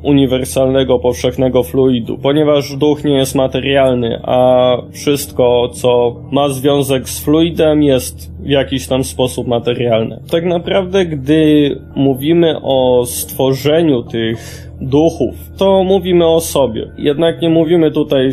uniwersalnego, 0.04 1.00
powszechnego 1.00 1.64
fluidu, 1.64 2.18
ponieważ 2.18 2.76
duch 2.76 3.04
nie 3.04 3.14
jest 3.14 3.36
materialny, 3.36 4.20
a 4.24 4.78
wszystko, 4.92 5.70
co 5.74 6.16
ma 6.32 6.50
związek 6.50 7.10
z 7.10 7.24
fluidem, 7.24 7.84
jest 7.84 8.32
w 8.44 8.50
jakiś 8.50 8.88
tam 8.88 9.04
sposób 9.04 9.48
materialne. 9.48 10.20
Tak 10.32 10.46
naprawdę, 10.46 11.06
gdy 11.06 11.72
mówimy 11.96 12.56
o 12.64 13.06
stworzeniu 13.06 14.04
tych 14.04 14.70
duchów, 14.82 15.36
to 15.58 15.84
mówimy 15.84 16.28
o 16.28 16.40
sobie. 16.40 16.92
Jednak 16.98 17.42
nie 17.42 17.50
mówimy 17.50 17.92
tutaj 17.92 18.32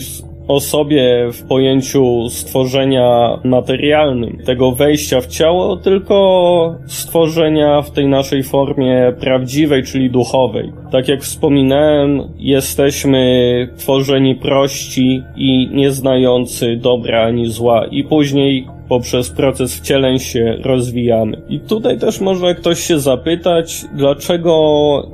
o 0.49 0.61
sobie 0.61 1.29
w 1.33 1.43
pojęciu 1.43 2.29
stworzenia 2.31 3.39
materialnym, 3.45 4.39
tego 4.45 4.73
wejścia 4.73 5.21
w 5.21 5.27
ciało, 5.27 5.77
tylko 5.77 6.75
stworzenia 6.87 7.83
w 7.83 7.91
tej 7.91 8.07
naszej 8.07 8.43
formie 8.43 9.13
prawdziwej, 9.21 9.83
czyli 9.83 10.11
duchowej. 10.11 10.73
Tak 10.91 11.09
jak 11.09 11.21
wspominałem, 11.21 12.23
jesteśmy 12.39 13.69
tworzeni 13.77 14.35
prości 14.35 15.23
i 15.37 15.69
nieznający 15.73 16.77
dobra 16.77 17.23
ani 17.27 17.51
zła 17.51 17.87
i 17.91 18.05
później 18.05 18.67
poprzez 18.93 19.31
proces 19.31 19.77
wcieleń 19.77 20.19
się 20.19 20.57
rozwijamy. 20.63 21.43
I 21.49 21.61
tutaj 21.61 21.99
też 21.99 22.21
może 22.21 22.55
ktoś 22.55 22.81
się 22.81 23.01
zapytać, 23.01 23.85
dlaczego 23.95 24.53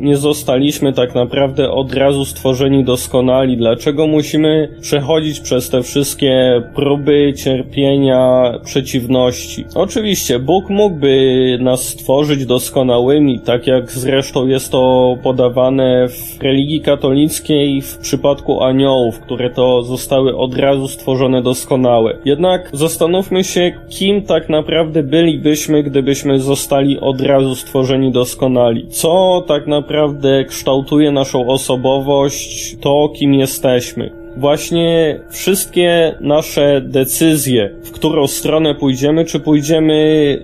nie 0.00 0.16
zostaliśmy 0.16 0.92
tak 0.92 1.14
naprawdę 1.14 1.70
od 1.70 1.94
razu 1.94 2.24
stworzeni 2.24 2.84
doskonali, 2.84 3.56
dlaczego 3.56 4.06
musimy 4.06 4.68
przechodzić 4.80 5.40
przez 5.40 5.70
te 5.70 5.82
wszystkie 5.82 6.62
próby, 6.74 7.34
cierpienia, 7.36 8.52
przeciwności. 8.64 9.64
Oczywiście, 9.74 10.38
Bóg 10.38 10.70
mógłby 10.70 11.58
nas 11.60 11.80
stworzyć 11.88 12.46
doskonałymi, 12.46 13.40
tak 13.40 13.66
jak 13.66 13.92
zresztą 13.92 14.46
jest 14.46 14.72
to 14.72 15.16
podawane 15.22 16.08
w 16.08 16.42
religii 16.42 16.80
katolickiej 16.80 17.82
w 17.82 17.98
przypadku 17.98 18.62
aniołów, 18.62 19.20
które 19.20 19.50
to 19.50 19.82
zostały 19.82 20.36
od 20.36 20.56
razu 20.56 20.88
stworzone 20.88 21.42
doskonałe. 21.42 22.16
Jednak 22.24 22.70
zastanówmy 22.72 23.44
się, 23.44 23.67
kim 23.88 24.22
tak 24.22 24.48
naprawdę 24.48 25.02
bylibyśmy, 25.02 25.82
gdybyśmy 25.82 26.40
zostali 26.40 27.00
od 27.00 27.20
razu 27.20 27.54
stworzeni 27.54 28.12
doskonali. 28.12 28.88
Co 28.88 29.44
tak 29.48 29.66
naprawdę 29.66 30.44
kształtuje 30.44 31.12
naszą 31.12 31.48
osobowość, 31.48 32.76
to 32.80 33.12
kim 33.18 33.34
jesteśmy 33.34 34.18
właśnie 34.38 35.20
wszystkie 35.30 36.14
nasze 36.20 36.80
decyzje, 36.80 37.70
w 37.82 37.90
którą 37.90 38.26
stronę 38.26 38.74
pójdziemy, 38.74 39.24
czy 39.24 39.40
pójdziemy 39.40 39.98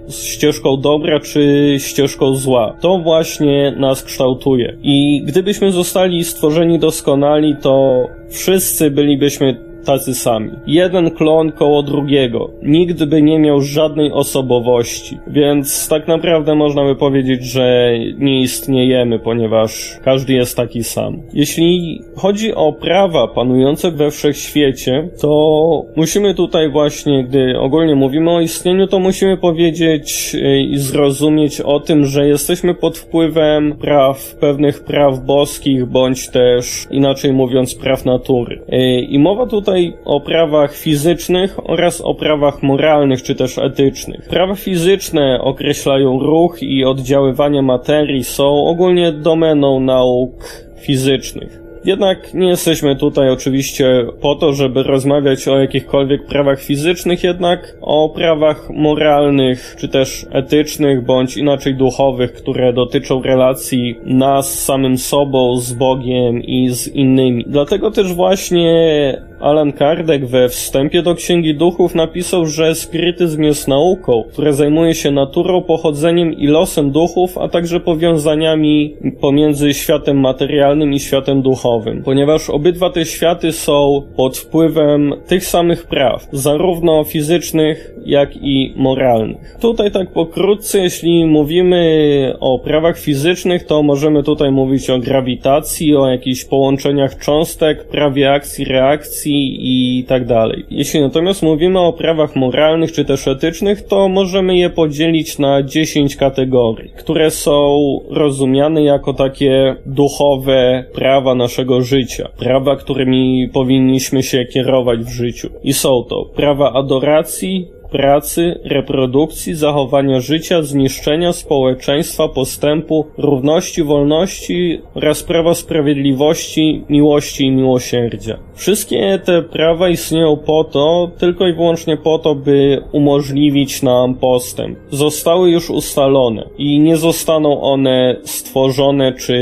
ścieżką 0.08 0.76
dobra, 0.76 1.20
czy 1.20 1.74
ścieżką 1.78 2.34
zła, 2.34 2.76
to 2.80 2.98
właśnie 2.98 3.74
nas 3.78 4.02
kształtuje. 4.02 4.76
I 4.82 5.22
gdybyśmy 5.24 5.72
zostali 5.72 6.24
stworzeni 6.24 6.78
doskonali, 6.78 7.56
to 7.62 8.06
wszyscy 8.30 8.90
bylibyśmy 8.90 9.73
tacy 9.84 10.14
sami. 10.14 10.50
Jeden 10.66 11.10
klon 11.10 11.52
koło 11.52 11.82
drugiego. 11.82 12.50
Nikt 12.62 13.04
by 13.04 13.22
nie 13.22 13.38
miał 13.38 13.60
żadnej 13.60 14.12
osobowości. 14.12 15.18
Więc 15.26 15.88
tak 15.88 16.08
naprawdę 16.08 16.54
można 16.54 16.84
by 16.84 16.96
powiedzieć, 16.96 17.44
że 17.44 17.94
nie 18.18 18.40
istniejemy, 18.40 19.18
ponieważ 19.18 19.98
każdy 20.02 20.32
jest 20.32 20.56
taki 20.56 20.84
sam. 20.84 21.22
Jeśli 21.32 22.00
chodzi 22.16 22.54
o 22.54 22.72
prawa 22.72 23.28
panujące 23.28 23.90
we 23.90 24.10
wszechświecie, 24.10 25.08
to 25.20 25.84
musimy 25.96 26.34
tutaj 26.34 26.70
właśnie, 26.70 27.24
gdy 27.24 27.58
ogólnie 27.58 27.94
mówimy 27.94 28.30
o 28.30 28.40
istnieniu, 28.40 28.86
to 28.86 28.98
musimy 28.98 29.36
powiedzieć 29.36 30.34
y, 30.34 30.60
i 30.60 30.78
zrozumieć 30.78 31.60
o 31.60 31.80
tym, 31.80 32.04
że 32.04 32.28
jesteśmy 32.28 32.74
pod 32.74 32.98
wpływem 32.98 33.76
praw, 33.80 34.36
pewnych 34.40 34.84
praw 34.84 35.24
boskich, 35.24 35.86
bądź 35.86 36.28
też 36.28 36.86
inaczej 36.90 37.32
mówiąc 37.32 37.74
praw 37.74 38.04
natury. 38.04 38.60
Y, 38.72 39.00
I 39.00 39.18
mowa 39.18 39.46
tutaj 39.46 39.73
tutaj 39.74 39.96
o 40.04 40.20
prawach 40.20 40.76
fizycznych 40.76 41.70
oraz 41.70 42.00
o 42.00 42.14
prawach 42.14 42.62
moralnych 42.62 43.22
czy 43.22 43.34
też 43.34 43.58
etycznych. 43.58 44.28
Prawa 44.28 44.54
fizyczne 44.54 45.40
określają 45.40 46.18
ruch 46.18 46.62
i 46.62 46.84
oddziaływanie 46.84 47.62
materii, 47.62 48.24
są 48.24 48.66
ogólnie 48.66 49.12
domeną 49.12 49.80
nauk 49.80 50.44
fizycznych. 50.80 51.64
Jednak 51.84 52.34
nie 52.34 52.48
jesteśmy 52.48 52.96
tutaj 52.96 53.30
oczywiście 53.30 54.06
po 54.20 54.34
to, 54.34 54.52
żeby 54.52 54.82
rozmawiać 54.82 55.48
o 55.48 55.58
jakichkolwiek 55.58 56.26
prawach 56.26 56.62
fizycznych, 56.62 57.24
jednak 57.24 57.76
o 57.80 58.08
prawach 58.08 58.70
moralnych, 58.70 59.76
czy 59.78 59.88
też 59.88 60.26
etycznych, 60.30 61.04
bądź 61.04 61.36
inaczej 61.36 61.74
duchowych, 61.74 62.32
które 62.32 62.72
dotyczą 62.72 63.22
relacji 63.22 63.98
nas 64.04 64.54
z 64.54 64.64
samym 64.64 64.98
sobą, 64.98 65.56
z 65.56 65.72
Bogiem 65.72 66.42
i 66.42 66.70
z 66.70 66.88
innymi. 66.88 67.44
Dlatego 67.46 67.90
też 67.90 68.14
właśnie 68.14 69.22
Alan 69.44 69.72
Kardec 69.72 70.24
we 70.24 70.48
wstępie 70.48 71.02
do 71.02 71.14
Księgi 71.14 71.54
Duchów 71.54 71.94
napisał, 71.94 72.46
że 72.46 72.74
spirytyzm 72.74 73.42
jest 73.42 73.68
nauką, 73.68 74.24
która 74.32 74.52
zajmuje 74.52 74.94
się 74.94 75.10
naturą, 75.10 75.62
pochodzeniem 75.62 76.32
i 76.32 76.46
losem 76.46 76.90
duchów, 76.90 77.38
a 77.38 77.48
także 77.48 77.80
powiązaniami 77.80 78.94
pomiędzy 79.20 79.74
światem 79.74 80.20
materialnym 80.20 80.92
i 80.92 81.00
światem 81.00 81.42
duchowym, 81.42 82.02
ponieważ 82.02 82.50
obydwa 82.50 82.90
te 82.90 83.04
światy 83.04 83.52
są 83.52 84.02
pod 84.16 84.38
wpływem 84.38 85.12
tych 85.26 85.44
samych 85.44 85.86
praw, 85.86 86.28
zarówno 86.32 87.04
fizycznych, 87.04 87.94
jak 88.06 88.36
i 88.36 88.72
moralnych. 88.76 89.56
Tutaj 89.60 89.90
tak 89.90 90.12
pokrótce, 90.12 90.78
jeśli 90.78 91.26
mówimy 91.26 92.34
o 92.40 92.58
prawach 92.58 92.98
fizycznych, 92.98 93.66
to 93.66 93.82
możemy 93.82 94.22
tutaj 94.22 94.50
mówić 94.50 94.90
o 94.90 94.98
grawitacji, 94.98 95.96
o 95.96 96.10
jakichś 96.10 96.44
połączeniach 96.44 97.18
cząstek, 97.18 97.84
prawie 97.88 98.32
akcji, 98.32 98.64
reakcji 98.64 99.33
i 99.38 100.04
tak 100.04 100.26
dalej. 100.26 100.64
Jeśli 100.70 101.00
natomiast 101.00 101.42
mówimy 101.42 101.80
o 101.80 101.92
prawach 101.92 102.36
moralnych 102.36 102.92
czy 102.92 103.04
też 103.04 103.28
etycznych, 103.28 103.82
to 103.82 104.08
możemy 104.08 104.56
je 104.56 104.70
podzielić 104.70 105.38
na 105.38 105.62
10 105.62 106.16
kategorii, 106.16 106.90
które 106.98 107.30
są 107.30 107.80
rozumiane 108.10 108.82
jako 108.82 109.14
takie 109.14 109.76
duchowe 109.86 110.84
prawa 110.94 111.34
naszego 111.34 111.82
życia, 111.82 112.28
prawa, 112.38 112.76
którymi 112.76 113.48
powinniśmy 113.52 114.22
się 114.22 114.44
kierować 114.44 115.00
w 115.00 115.12
życiu. 115.12 115.50
I 115.64 115.72
są 115.72 116.04
to 116.08 116.24
prawa 116.24 116.72
adoracji, 116.72 117.68
pracy, 117.94 118.60
reprodukcji, 118.64 119.54
zachowania 119.54 120.20
życia, 120.20 120.62
zniszczenia 120.62 121.32
społeczeństwa, 121.32 122.28
postępu, 122.28 123.06
równości, 123.18 123.82
wolności 123.82 124.80
oraz 124.94 125.22
prawa 125.22 125.54
sprawiedliwości, 125.54 126.84
miłości 126.88 127.44
i 127.44 127.50
miłosierdzia. 127.50 128.38
Wszystkie 128.54 129.18
te 129.24 129.42
prawa 129.42 129.88
istnieją 129.88 130.36
po 130.36 130.64
to, 130.64 131.10
tylko 131.18 131.46
i 131.46 131.52
wyłącznie 131.52 131.96
po 131.96 132.18
to, 132.18 132.34
by 132.34 132.82
umożliwić 132.92 133.82
nam 133.82 134.14
postęp. 134.14 134.78
Zostały 134.90 135.50
już 135.50 135.70
ustalone 135.70 136.48
i 136.58 136.80
nie 136.80 136.96
zostaną 136.96 137.60
one 137.60 138.16
stworzone 138.24 139.12
czy 139.12 139.36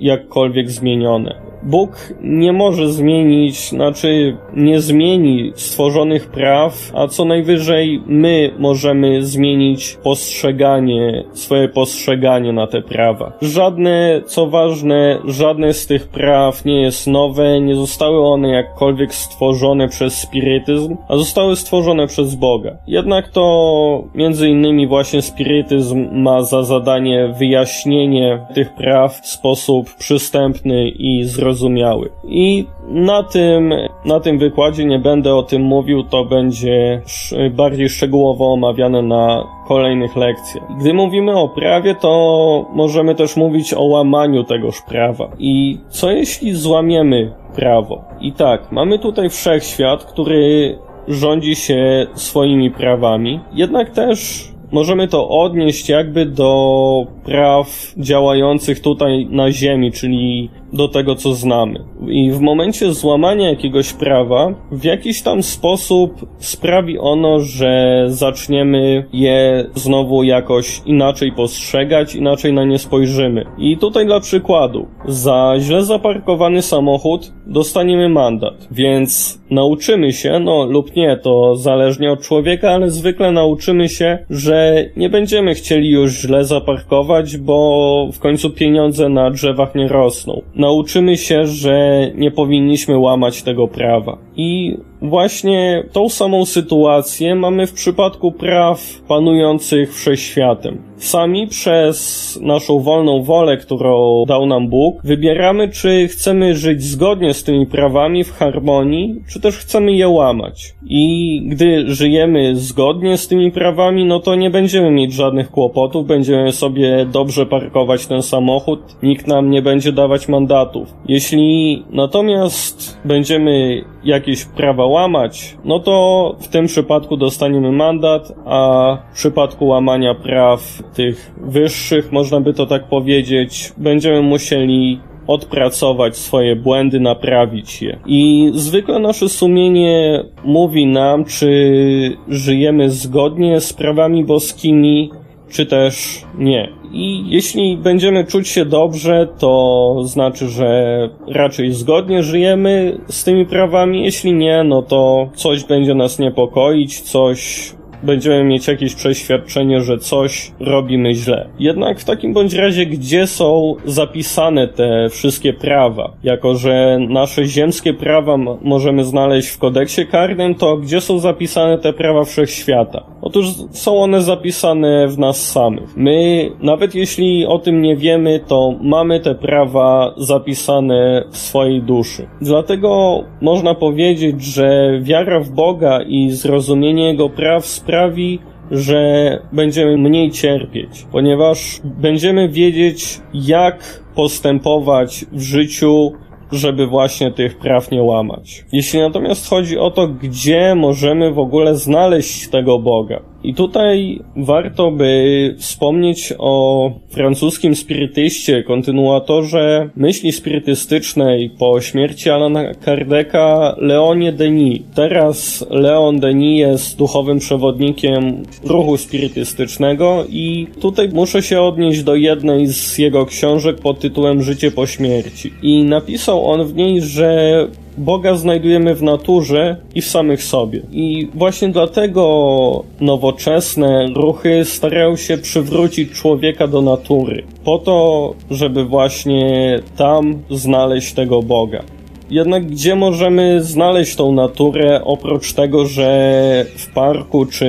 jakkolwiek 0.00 0.70
zmienione. 0.70 1.47
Bóg 1.68 2.14
nie 2.22 2.52
może 2.52 2.92
zmienić, 2.92 3.68
znaczy 3.68 4.36
nie 4.56 4.80
zmieni 4.80 5.52
stworzonych 5.54 6.26
praw, 6.26 6.92
a 6.94 7.08
co 7.08 7.24
najwyżej 7.24 8.02
my 8.06 8.50
możemy 8.58 9.22
zmienić 9.22 9.98
postrzeganie, 10.02 11.24
swoje 11.32 11.68
postrzeganie 11.68 12.52
na 12.52 12.66
te 12.66 12.82
prawa. 12.82 13.32
Żadne, 13.42 14.22
co 14.26 14.46
ważne, 14.46 15.18
żadne 15.24 15.72
z 15.72 15.86
tych 15.86 16.08
praw 16.08 16.64
nie 16.64 16.82
jest 16.82 17.06
nowe, 17.06 17.60
nie 17.60 17.74
zostały 17.74 18.26
one 18.26 18.48
jakkolwiek 18.48 19.14
stworzone 19.14 19.88
przez 19.88 20.20
spirytyzm, 20.20 20.96
a 21.08 21.16
zostały 21.16 21.56
stworzone 21.56 22.06
przez 22.06 22.34
Boga. 22.34 22.76
Jednak 22.86 23.28
to 23.28 24.04
między 24.14 24.48
innymi 24.48 24.86
właśnie 24.86 25.22
spirytyzm 25.22 26.08
ma 26.12 26.42
za 26.42 26.62
zadanie 26.62 27.34
wyjaśnienie 27.38 28.46
tych 28.54 28.74
praw 28.74 29.20
w 29.20 29.26
sposób 29.26 29.94
przystępny 29.94 30.88
i 30.88 31.24
zrozumiały 31.24 31.57
zrozumiały. 31.58 32.10
I 32.24 32.66
na 32.88 33.22
tym, 33.22 33.74
na 34.04 34.20
tym 34.20 34.38
wykładzie 34.38 34.84
nie 34.84 34.98
będę 34.98 35.34
o 35.34 35.42
tym 35.42 35.62
mówił, 35.62 36.02
to 36.02 36.24
będzie 36.24 37.02
bardziej 37.50 37.88
szczegółowo 37.88 38.52
omawiane 38.52 39.02
na 39.02 39.44
kolejnych 39.68 40.16
lekcjach. 40.16 40.64
Gdy 40.80 40.94
mówimy 40.94 41.38
o 41.38 41.48
prawie, 41.48 41.94
to 41.94 42.66
możemy 42.74 43.14
też 43.14 43.36
mówić 43.36 43.74
o 43.74 43.82
łamaniu 43.82 44.44
tegoż 44.44 44.82
prawa. 44.82 45.28
I 45.38 45.78
co 45.88 46.10
jeśli 46.10 46.52
złamiemy 46.52 47.32
prawo? 47.56 48.04
I 48.20 48.32
tak, 48.32 48.72
mamy 48.72 48.98
tutaj 48.98 49.30
wszechświat, 49.30 50.04
który 50.04 50.78
rządzi 51.08 51.56
się 51.56 52.06
swoimi 52.14 52.70
prawami, 52.70 53.40
jednak 53.54 53.90
też 53.90 54.48
możemy 54.72 55.08
to 55.08 55.28
odnieść 55.28 55.88
jakby 55.88 56.26
do 56.26 57.06
praw 57.28 57.94
działających 57.96 58.80
tutaj 58.80 59.26
na 59.30 59.52
Ziemi, 59.52 59.92
czyli 59.92 60.50
do 60.72 60.88
tego, 60.88 61.14
co 61.14 61.34
znamy. 61.34 61.84
I 62.08 62.30
w 62.30 62.40
momencie 62.40 62.92
złamania 62.92 63.50
jakiegoś 63.50 63.92
prawa, 63.92 64.54
w 64.72 64.84
jakiś 64.84 65.22
tam 65.22 65.42
sposób 65.42 66.26
sprawi 66.38 66.98
ono, 66.98 67.40
że 67.40 68.04
zaczniemy 68.08 69.04
je 69.12 69.66
znowu 69.74 70.22
jakoś 70.22 70.82
inaczej 70.86 71.32
postrzegać, 71.32 72.14
inaczej 72.14 72.52
na 72.52 72.64
nie 72.64 72.78
spojrzymy. 72.78 73.44
I 73.58 73.76
tutaj 73.76 74.06
dla 74.06 74.20
przykładu, 74.20 74.86
za 75.08 75.54
źle 75.58 75.84
zaparkowany 75.84 76.62
samochód 76.62 77.32
dostaniemy 77.46 78.08
mandat, 78.08 78.68
więc 78.70 79.40
nauczymy 79.50 80.12
się, 80.12 80.40
no 80.40 80.64
lub 80.64 80.96
nie, 80.96 81.16
to 81.16 81.56
zależnie 81.56 82.12
od 82.12 82.20
człowieka, 82.20 82.70
ale 82.70 82.90
zwykle 82.90 83.32
nauczymy 83.32 83.88
się, 83.88 84.18
że 84.30 84.84
nie 84.96 85.08
będziemy 85.08 85.54
chcieli 85.54 85.90
już 85.90 86.12
źle 86.12 86.44
zaparkować, 86.44 87.17
bo 87.38 88.08
w 88.12 88.18
końcu 88.18 88.50
pieniądze 88.50 89.08
na 89.08 89.30
drzewach 89.30 89.74
nie 89.74 89.88
rosną 89.88 90.42
nauczymy 90.54 91.16
się, 91.16 91.46
że 91.46 92.10
nie 92.14 92.30
powinniśmy 92.30 92.98
łamać 92.98 93.42
tego 93.42 93.68
prawa. 93.68 94.18
I 94.36 94.76
właśnie 95.02 95.84
tą 95.92 96.08
samą 96.08 96.46
sytuację 96.46 97.34
mamy 97.34 97.66
w 97.66 97.72
przypadku 97.72 98.32
praw 98.32 99.00
panujących 99.08 99.94
wszechświatem. 99.94 100.88
Sami 100.96 101.46
przez 101.46 102.38
naszą 102.42 102.80
wolną 102.80 103.22
wolę, 103.22 103.56
którą 103.56 104.24
dał 104.28 104.46
nam 104.46 104.68
Bóg, 104.68 105.00
wybieramy, 105.04 105.68
czy 105.68 106.08
chcemy 106.08 106.54
żyć 106.54 106.82
zgodnie 106.82 107.34
z 107.34 107.44
tymi 107.44 107.66
prawami 107.66 108.24
w 108.24 108.32
harmonii, 108.32 109.22
czy 109.28 109.40
też 109.40 109.56
chcemy 109.56 109.92
je 109.92 110.08
łamać. 110.08 110.74
I 110.86 111.42
gdy 111.46 111.84
żyjemy 111.94 112.56
zgodnie 112.56 113.16
z 113.16 113.28
tymi 113.28 113.52
prawami, 113.52 114.04
no 114.04 114.20
to 114.20 114.34
nie 114.34 114.50
będziemy 114.50 114.90
mieć 114.90 115.12
żadnych 115.12 115.50
kłopotów, 115.50 116.06
będziemy 116.06 116.52
sobie 116.52 117.06
dobrze 117.12 117.46
parkować 117.46 118.06
ten 118.06 118.22
samochód, 118.22 118.80
nikt 119.02 119.26
nam 119.26 119.50
nie 119.50 119.62
będzie 119.62 119.92
dawać 119.92 120.28
mandatów. 120.28 120.94
Jeśli 121.08 121.82
natomiast 121.90 122.98
będziemy 123.04 123.84
jakieś 124.04 124.44
prawa 124.44 124.86
łamać, 124.86 125.56
no 125.64 125.80
to 125.80 126.36
w 126.40 126.48
tym 126.48 126.66
przypadku 126.66 127.16
dostaniemy 127.16 127.72
mandat, 127.72 128.32
a 128.44 128.98
w 129.12 129.14
przypadku 129.14 129.66
łamania 129.66 130.14
praw 130.14 130.82
tych 130.94 131.34
wyższych, 131.36 132.12
można 132.12 132.40
by 132.40 132.54
to 132.54 132.66
tak 132.66 132.88
powiedzieć, 132.88 133.72
będziemy 133.76 134.22
musieli 134.22 135.00
odpracować 135.26 136.16
swoje 136.16 136.56
błędy, 136.56 137.00
naprawić 137.00 137.82
je. 137.82 137.98
I 138.06 138.50
zwykle 138.54 138.98
nasze 138.98 139.28
sumienie 139.28 140.24
mówi 140.44 140.86
nam, 140.86 141.24
czy 141.24 142.16
żyjemy 142.28 142.90
zgodnie 142.90 143.60
z 143.60 143.72
prawami 143.72 144.24
boskimi, 144.24 145.10
czy 145.50 145.66
też 145.66 146.22
nie. 146.38 146.68
I 146.92 147.24
jeśli 147.28 147.76
będziemy 147.76 148.24
czuć 148.24 148.48
się 148.48 148.64
dobrze, 148.64 149.28
to 149.38 149.94
znaczy, 150.04 150.48
że 150.48 151.10
raczej 151.28 151.72
zgodnie 151.72 152.22
żyjemy 152.22 152.98
z 153.08 153.24
tymi 153.24 153.46
prawami. 153.46 154.04
Jeśli 154.04 154.32
nie, 154.32 154.64
no 154.64 154.82
to 154.82 155.28
coś 155.34 155.64
będzie 155.64 155.94
nas 155.94 156.18
niepokoić, 156.18 157.00
coś 157.00 157.72
będziemy 158.02 158.44
mieć 158.44 158.68
jakieś 158.68 158.94
przeświadczenie, 158.94 159.80
że 159.80 159.98
coś 159.98 160.52
robimy 160.60 161.14
źle. 161.14 161.48
Jednak 161.58 162.00
w 162.00 162.04
takim 162.04 162.32
bądź 162.32 162.54
razie, 162.54 162.86
gdzie 162.86 163.26
są 163.26 163.76
zapisane 163.84 164.68
te 164.68 165.08
wszystkie 165.10 165.52
prawa? 165.52 166.12
Jako, 166.22 166.54
że 166.54 166.98
nasze 167.08 167.44
ziemskie 167.44 167.94
prawa 167.94 168.36
możemy 168.62 169.04
znaleźć 169.04 169.48
w 169.48 169.58
kodeksie 169.58 170.06
karnym, 170.06 170.54
to 170.54 170.76
gdzie 170.76 171.00
są 171.00 171.18
zapisane 171.18 171.78
te 171.78 171.92
prawa 171.92 172.24
wszechświata? 172.24 173.04
Otóż 173.22 173.46
są 173.70 173.98
one 174.00 174.22
zapisane 174.22 175.08
w 175.08 175.18
nas 175.18 175.50
samych. 175.50 175.96
My, 175.96 176.50
nawet 176.60 176.94
jeśli 176.94 177.46
o 177.46 177.58
tym 177.58 177.82
nie 177.82 177.96
wiemy, 177.96 178.40
to 178.48 178.74
mamy 178.80 179.20
te 179.20 179.34
prawa 179.34 180.14
zapisane 180.16 181.24
w 181.30 181.36
swojej 181.36 181.82
duszy. 181.82 182.26
Dlatego 182.40 183.22
można 183.40 183.74
powiedzieć, 183.74 184.42
że 184.44 184.98
wiara 185.02 185.40
w 185.40 185.50
Boga 185.50 186.02
i 186.02 186.30
zrozumienie 186.30 187.06
Jego 187.06 187.28
praw 187.28 187.66
sprawi, 187.88 188.38
że 188.70 189.42
będziemy 189.52 189.96
mniej 189.98 190.30
cierpieć, 190.30 191.06
ponieważ 191.12 191.80
będziemy 191.84 192.48
wiedzieć, 192.48 193.20
jak 193.34 194.02
postępować 194.14 195.24
w 195.32 195.40
życiu, 195.40 196.12
żeby 196.52 196.86
właśnie 196.86 197.32
tych 197.32 197.58
praw 197.58 197.90
nie 197.90 198.02
łamać. 198.02 198.64
Jeśli 198.72 199.00
natomiast 199.00 199.48
chodzi 199.50 199.78
o 199.78 199.90
to, 199.90 200.08
gdzie 200.08 200.74
możemy 200.74 201.32
w 201.32 201.38
ogóle 201.38 201.74
znaleźć 201.74 202.48
tego 202.48 202.78
Boga, 202.78 203.20
I 203.44 203.54
tutaj 203.54 204.20
warto 204.36 204.90
by 204.90 205.54
wspomnieć 205.58 206.32
o 206.38 206.92
francuskim 207.08 207.76
spirytyście, 207.76 208.62
kontynuatorze 208.62 209.90
myśli 209.96 210.32
spirytystycznej 210.32 211.50
po 211.58 211.80
śmierci 211.80 212.30
Alana 212.30 212.74
Kardeka, 212.74 213.74
Leonie 213.78 214.32
Denis. 214.32 214.80
Teraz 214.94 215.66
Leon 215.70 216.20
Denis 216.20 216.58
jest 216.58 216.98
duchowym 216.98 217.38
przewodnikiem 217.38 218.42
ruchu 218.64 218.96
spirytystycznego 218.96 220.24
i 220.30 220.66
tutaj 220.80 221.08
muszę 221.08 221.42
się 221.42 221.60
odnieść 221.60 222.02
do 222.02 222.14
jednej 222.14 222.66
z 222.66 222.98
jego 222.98 223.26
książek 223.26 223.76
pod 223.80 224.00
tytułem 224.00 224.42
Życie 224.42 224.70
po 224.70 224.86
śmierci. 224.86 225.52
I 225.62 225.84
napisał 225.84 226.50
on 226.50 226.64
w 226.64 226.74
niej, 226.74 227.00
że 227.02 227.68
Boga 227.98 228.34
znajdujemy 228.34 228.94
w 228.94 229.02
naturze 229.02 229.76
i 229.94 230.02
w 230.02 230.08
samych 230.08 230.42
sobie. 230.42 230.80
I 230.92 231.28
właśnie 231.34 231.68
dlatego 231.68 232.84
nowoczesne 233.00 234.06
ruchy 234.14 234.64
starają 234.64 235.16
się 235.16 235.38
przywrócić 235.38 236.12
człowieka 236.12 236.66
do 236.66 236.82
natury, 236.82 237.44
po 237.64 237.78
to, 237.78 238.34
żeby 238.50 238.84
właśnie 238.84 239.78
tam 239.96 240.42
znaleźć 240.50 241.12
tego 241.12 241.42
Boga. 241.42 241.82
Jednak 242.30 242.66
gdzie 242.66 242.96
możemy 242.96 243.62
znaleźć 243.62 244.16
tą 244.16 244.32
naturę 244.32 245.04
oprócz 245.04 245.52
tego, 245.52 245.86
że 245.86 246.64
w 246.76 246.94
parku 246.94 247.46
czy 247.46 247.66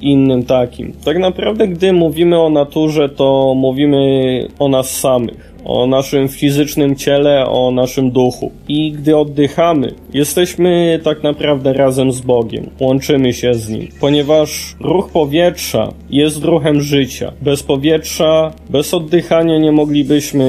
innym 0.00 0.44
takim? 0.44 0.92
Tak 1.04 1.18
naprawdę, 1.18 1.68
gdy 1.68 1.92
mówimy 1.92 2.40
o 2.40 2.50
naturze, 2.50 3.08
to 3.08 3.54
mówimy 3.56 4.48
o 4.58 4.68
nas 4.68 4.90
samych 4.90 5.55
o 5.66 5.86
naszym 5.86 6.28
fizycznym 6.28 6.96
ciele, 6.96 7.46
o 7.46 7.70
naszym 7.70 8.10
duchu. 8.10 8.52
I 8.68 8.92
gdy 8.92 9.16
oddychamy, 9.16 9.94
jesteśmy 10.14 11.00
tak 11.04 11.22
naprawdę 11.22 11.72
razem 11.72 12.12
z 12.12 12.20
Bogiem, 12.20 12.70
łączymy 12.80 13.32
się 13.32 13.54
z 13.54 13.68
Nim, 13.68 13.88
ponieważ 14.00 14.76
ruch 14.80 15.10
powietrza 15.10 15.92
jest 16.10 16.44
ruchem 16.44 16.80
życia. 16.80 17.32
Bez 17.42 17.62
powietrza, 17.62 18.52
bez 18.70 18.94
oddychania 18.94 19.58
nie 19.58 19.72
moglibyśmy, 19.72 20.46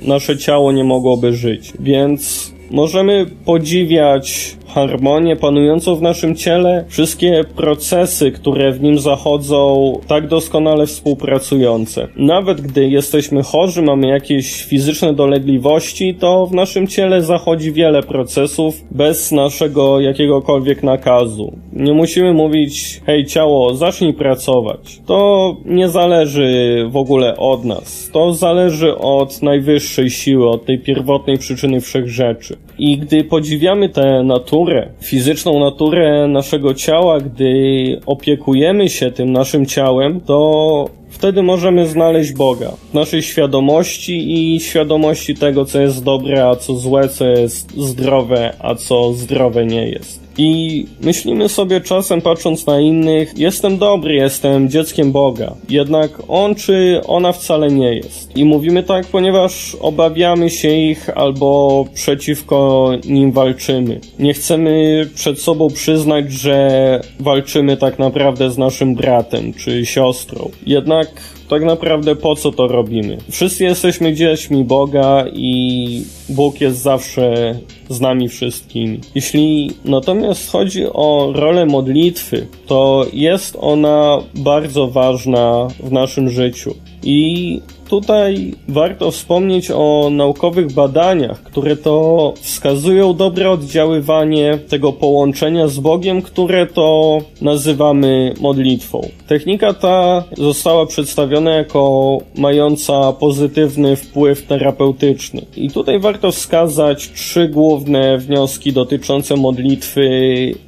nasze 0.00 0.38
ciało 0.38 0.72
nie 0.72 0.84
mogłoby 0.84 1.32
żyć. 1.32 1.72
Więc 1.80 2.52
możemy 2.70 3.26
podziwiać 3.44 4.56
harmonię 4.74 5.36
panującą 5.36 5.94
w 5.94 6.02
naszym 6.02 6.36
ciele, 6.36 6.84
wszystkie 6.88 7.44
procesy, 7.56 8.32
które 8.32 8.72
w 8.72 8.82
nim 8.82 8.98
zachodzą, 8.98 9.92
tak 10.08 10.28
doskonale 10.28 10.86
współpracujące. 10.86 12.08
Nawet 12.16 12.60
gdy 12.60 12.88
jesteśmy 12.88 13.42
chorzy, 13.42 13.82
mamy 13.82 14.06
jakieś 14.06 14.64
fizyczne 14.64 15.14
dolegliwości, 15.14 16.14
to 16.14 16.46
w 16.46 16.54
naszym 16.54 16.86
ciele 16.86 17.22
zachodzi 17.22 17.72
wiele 17.72 18.02
procesów 18.02 18.74
bez 18.90 19.32
naszego 19.32 20.00
jakiegokolwiek 20.00 20.82
nakazu. 20.82 21.52
Nie 21.72 21.92
musimy 21.92 22.32
mówić, 22.32 23.00
hej 23.06 23.26
ciało, 23.26 23.74
zacznij 23.74 24.14
pracować. 24.14 25.00
To 25.06 25.56
nie 25.64 25.88
zależy 25.88 26.86
w 26.90 26.96
ogóle 26.96 27.36
od 27.36 27.64
nas. 27.64 28.10
To 28.12 28.34
zależy 28.34 28.98
od 28.98 29.42
najwyższej 29.42 30.10
siły, 30.10 30.48
od 30.50 30.64
tej 30.64 30.78
pierwotnej 30.78 31.38
przyczyny 31.38 31.80
wszechrzeczy. 31.80 32.56
I 32.78 32.98
gdy 32.98 33.24
podziwiamy 33.24 33.88
tę 33.88 34.22
naturę, 34.24 34.61
fizyczną 35.00 35.60
naturę 35.60 36.28
naszego 36.28 36.74
ciała, 36.74 37.20
gdy 37.20 38.00
opiekujemy 38.06 38.88
się 38.88 39.10
tym 39.10 39.32
naszym 39.32 39.66
ciałem, 39.66 40.20
to 40.20 40.88
wtedy 41.12 41.42
możemy 41.42 41.86
znaleźć 41.86 42.32
Boga 42.32 42.72
w 42.90 42.94
naszej 42.94 43.22
świadomości 43.22 44.32
i 44.32 44.60
świadomości 44.60 45.34
tego, 45.34 45.64
co 45.64 45.80
jest 45.80 46.04
dobre, 46.04 46.48
a 46.48 46.56
co 46.56 46.74
złe, 46.74 47.08
co 47.08 47.24
jest 47.24 47.76
zdrowe, 47.76 48.56
a 48.58 48.74
co 48.74 49.12
zdrowe 49.12 49.66
nie 49.66 49.88
jest. 49.88 50.22
I 50.38 50.86
myślimy 51.00 51.48
sobie 51.48 51.80
czasem, 51.80 52.20
patrząc 52.20 52.66
na 52.66 52.80
innych, 52.80 53.38
jestem 53.38 53.78
dobry, 53.78 54.14
jestem 54.14 54.68
dzieckiem 54.68 55.12
Boga. 55.12 55.54
Jednak 55.68 56.10
on 56.28 56.54
czy 56.54 57.00
ona 57.06 57.32
wcale 57.32 57.70
nie 57.70 57.94
jest. 57.94 58.36
I 58.36 58.44
mówimy 58.44 58.82
tak, 58.82 59.06
ponieważ 59.06 59.76
obawiamy 59.80 60.50
się 60.50 60.68
ich 60.68 61.10
albo 61.14 61.84
przeciwko 61.94 62.90
nim 63.04 63.32
walczymy. 63.32 64.00
Nie 64.18 64.34
chcemy 64.34 65.06
przed 65.14 65.40
sobą 65.40 65.70
przyznać, 65.70 66.32
że 66.32 67.00
walczymy 67.20 67.76
tak 67.76 67.98
naprawdę 67.98 68.50
z 68.50 68.58
naszym 68.58 68.94
bratem 68.94 69.52
czy 69.52 69.86
siostrą. 69.86 70.50
Jednak 70.66 71.01
tak 71.48 71.64
naprawdę 71.64 72.16
po 72.16 72.36
co 72.36 72.52
to 72.52 72.68
robimy? 72.68 73.18
Wszyscy 73.30 73.64
jesteśmy 73.64 74.14
dziećmi 74.14 74.64
Boga 74.64 75.24
i 75.32 76.04
Bóg 76.28 76.60
jest 76.60 76.78
zawsze 76.78 77.54
z 77.88 78.00
nami 78.00 78.28
wszystkimi. 78.28 79.00
Jeśli 79.14 79.70
natomiast 79.84 80.50
chodzi 80.50 80.84
o 80.86 81.32
rolę 81.34 81.66
modlitwy, 81.66 82.46
to 82.66 83.06
jest 83.12 83.56
ona 83.60 84.18
bardzo 84.34 84.88
ważna 84.88 85.68
w 85.80 85.92
naszym 85.92 86.28
życiu. 86.28 86.74
I 87.02 87.60
tutaj 87.92 88.54
warto 88.68 89.10
wspomnieć 89.10 89.70
o 89.70 90.08
naukowych 90.12 90.72
badaniach, 90.72 91.42
które 91.42 91.76
to 91.76 92.34
wskazują 92.40 93.14
dobre 93.14 93.50
oddziaływanie 93.50 94.58
tego 94.68 94.92
połączenia 94.92 95.68
z 95.68 95.78
Bogiem, 95.78 96.22
które 96.22 96.66
to 96.66 97.18
nazywamy 97.40 98.34
modlitwą. 98.40 99.08
Technika 99.26 99.74
ta 99.74 100.24
została 100.38 100.86
przedstawiona 100.86 101.50
jako 101.50 102.18
mająca 102.36 103.12
pozytywny 103.12 103.96
wpływ 103.96 104.46
terapeutyczny. 104.46 105.42
I 105.56 105.70
tutaj 105.70 106.00
warto 106.00 106.32
wskazać 106.32 107.12
trzy 107.12 107.48
główne 107.48 108.18
wnioski 108.18 108.72
dotyczące 108.72 109.36
modlitwy 109.36 110.04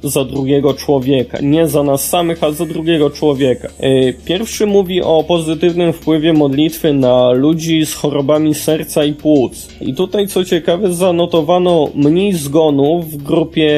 za 0.03 0.25
drugiego 0.25 0.73
człowieka. 0.73 1.37
Nie 1.41 1.67
za 1.67 1.83
nas 1.83 2.09
samych, 2.09 2.43
a 2.43 2.51
za 2.51 2.65
drugiego 2.65 3.09
człowieka. 3.09 3.67
E, 3.79 4.13
pierwszy 4.13 4.65
mówi 4.65 5.01
o 5.01 5.23
pozytywnym 5.23 5.93
wpływie 5.93 6.33
modlitwy 6.33 6.93
na 6.93 7.14
ludzi 7.33 7.85
z 7.85 7.93
chorobami 7.93 8.53
serca 8.53 9.05
i 9.05 9.13
płuc. 9.13 9.67
I 9.81 9.93
tutaj, 9.93 10.27
co 10.27 10.45
ciekawe, 10.45 10.93
zanotowano 10.93 11.89
mniej 11.95 12.33
zgonów 12.33 13.11
w 13.11 13.23
grupie, 13.23 13.71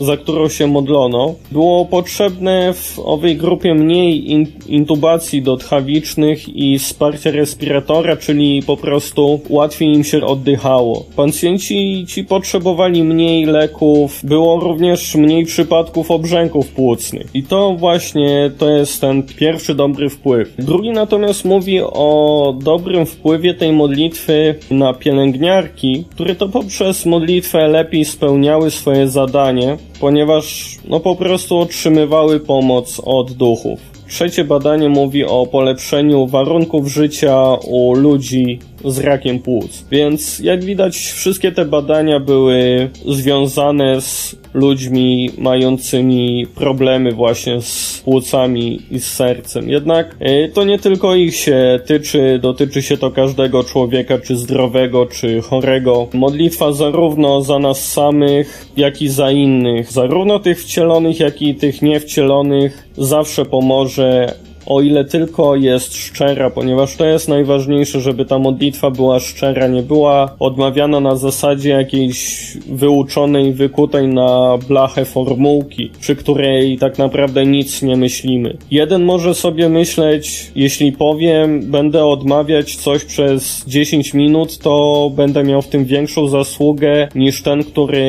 za 0.00 0.16
którą 0.16 0.48
się 0.48 0.66
modlono. 0.66 1.34
Było 1.52 1.84
potrzebne 1.84 2.72
w 2.72 2.98
owej 2.98 3.36
grupie 3.36 3.74
mniej 3.74 4.30
in 4.30 4.46
intubacji 4.66 5.42
dotchawicznych 5.42 6.48
i 6.48 6.78
wsparcia 6.78 7.30
respiratora, 7.30 8.16
czyli 8.16 8.62
po 8.62 8.76
prostu 8.76 9.40
łatwiej 9.48 9.88
im 9.94 10.04
się 10.04 10.26
oddychało. 10.26 11.04
Pacjenci 11.16 12.04
ci 12.08 12.24
potrzebowali 12.24 13.04
mniej 13.04 13.44
leków, 13.44 14.20
było 14.24 14.60
również 14.60 15.14
mniej 15.14 15.44
przypadków 15.44 16.10
obrzęków 16.10 16.68
płucnych. 16.68 17.26
I 17.34 17.42
to 17.42 17.74
właśnie 17.78 18.50
to 18.58 18.70
jest 18.70 19.00
ten 19.00 19.22
pierwszy 19.22 19.74
dobry 19.74 20.10
wpływ. 20.10 20.54
Drugi 20.58 20.90
natomiast 20.90 21.44
mówi 21.44 21.80
o 21.80 22.54
dobrym 22.64 23.06
wpływie 23.06 23.54
tej 23.54 23.72
modlitwy 23.72 24.54
na 24.70 24.94
pielęgniarki, 24.94 26.04
które 26.10 26.34
to 26.34 26.48
poprzez 26.48 27.06
modlitwę 27.06 27.68
lepiej 27.68 28.04
spełniały 28.04 28.70
swoje 28.70 29.08
zadanie, 29.08 29.76
ponieważ 30.00 30.76
no 30.88 31.00
po 31.00 31.16
prostu 31.16 31.58
otrzymywały 31.58 32.40
pomoc 32.40 33.00
od 33.04 33.32
duchów. 33.32 33.80
Trzecie 34.08 34.44
badanie 34.44 34.88
mówi 34.88 35.24
o 35.24 35.46
polepszeniu 35.46 36.26
warunków 36.26 36.88
życia 36.88 37.54
u 37.54 37.94
ludzi 37.94 38.58
z 38.84 38.98
rakiem 38.98 39.38
płuc. 39.38 39.84
Więc 39.90 40.38
jak 40.38 40.64
widać, 40.64 40.96
wszystkie 40.96 41.52
te 41.52 41.64
badania 41.64 42.20
były 42.20 42.90
związane 43.06 44.00
z 44.00 44.36
ludźmi 44.54 45.30
mającymi 45.38 46.46
problemy 46.54 47.12
właśnie 47.12 47.62
z 47.62 48.02
płucami 48.04 48.80
i 48.90 49.00
z 49.00 49.06
sercem. 49.06 49.70
Jednak 49.70 50.16
y, 50.22 50.50
to 50.54 50.64
nie 50.64 50.78
tylko 50.78 51.14
ich 51.14 51.36
się 51.36 51.80
tyczy, 51.86 52.38
dotyczy 52.42 52.82
się 52.82 52.96
to 52.96 53.10
każdego 53.10 53.64
człowieka, 53.64 54.18
czy 54.18 54.36
zdrowego, 54.36 55.06
czy 55.06 55.40
chorego. 55.40 56.08
Modlitwa 56.12 56.72
zarówno 56.72 57.42
za 57.42 57.58
nas 57.58 57.92
samych, 57.92 58.66
jak 58.76 59.02
i 59.02 59.08
za 59.08 59.30
innych, 59.30 59.92
zarówno 59.92 60.38
tych 60.38 60.62
wcielonych, 60.62 61.20
jak 61.20 61.42
i 61.42 61.54
tych 61.54 61.82
niewcielonych, 61.82 62.88
zawsze 62.96 63.44
pomoże 63.44 64.34
o 64.66 64.80
ile 64.80 65.04
tylko 65.04 65.56
jest 65.56 65.94
szczera, 65.94 66.50
ponieważ 66.50 66.96
to 66.96 67.06
jest 67.06 67.28
najważniejsze, 67.28 68.00
żeby 68.00 68.24
ta 68.24 68.38
modlitwa 68.38 68.90
była 68.90 69.20
szczera, 69.20 69.68
nie 69.68 69.82
była 69.82 70.34
odmawiana 70.38 71.00
na 71.00 71.16
zasadzie 71.16 71.70
jakiejś 71.70 72.44
wyuczonej, 72.66 73.52
wykutej 73.52 74.08
na 74.08 74.58
blachę 74.68 75.04
formułki, 75.04 75.90
przy 76.00 76.16
której 76.16 76.78
tak 76.78 76.98
naprawdę 76.98 77.46
nic 77.46 77.82
nie 77.82 77.96
myślimy. 77.96 78.56
Jeden 78.70 79.04
może 79.04 79.34
sobie 79.34 79.68
myśleć, 79.68 80.52
jeśli 80.56 80.92
powiem, 80.92 81.70
będę 81.70 82.04
odmawiać 82.04 82.76
coś 82.76 83.04
przez 83.04 83.64
10 83.66 84.14
minut, 84.14 84.58
to 84.58 85.10
będę 85.16 85.44
miał 85.44 85.62
w 85.62 85.68
tym 85.68 85.84
większą 85.84 86.28
zasługę 86.28 87.08
niż 87.14 87.42
ten, 87.42 87.64
który 87.64 88.04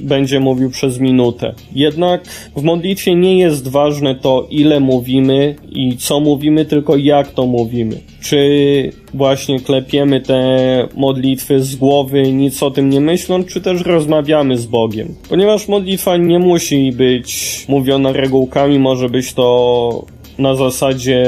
będzie 0.00 0.40
mówił 0.40 0.70
przez 0.70 1.00
minutę. 1.00 1.54
Jednak 1.74 2.24
w 2.56 2.62
modlitwie 2.62 3.14
nie 3.14 3.38
jest 3.38 3.68
ważne 3.68 4.14
to, 4.14 4.46
ile 4.50 4.80
mówimy 4.80 5.54
i 5.72 5.83
i 5.88 5.96
co 5.96 6.20
mówimy, 6.20 6.64
tylko 6.64 6.96
jak 6.96 7.32
to 7.32 7.46
mówimy. 7.46 8.00
Czy 8.20 8.92
właśnie 9.14 9.60
klepiemy 9.60 10.20
te 10.20 10.88
modlitwy 10.96 11.60
z 11.60 11.76
głowy, 11.76 12.32
nic 12.32 12.62
o 12.62 12.70
tym 12.70 12.90
nie 12.90 13.00
myśląc, 13.00 13.46
czy 13.46 13.60
też 13.60 13.82
rozmawiamy 13.82 14.58
z 14.58 14.66
Bogiem. 14.66 15.14
Ponieważ 15.28 15.68
modlitwa 15.68 16.16
nie 16.16 16.38
musi 16.38 16.92
być 16.92 17.64
mówiona 17.68 18.12
regułkami, 18.12 18.78
może 18.78 19.08
być 19.08 19.32
to 19.32 20.04
na 20.38 20.54
zasadzie 20.54 21.24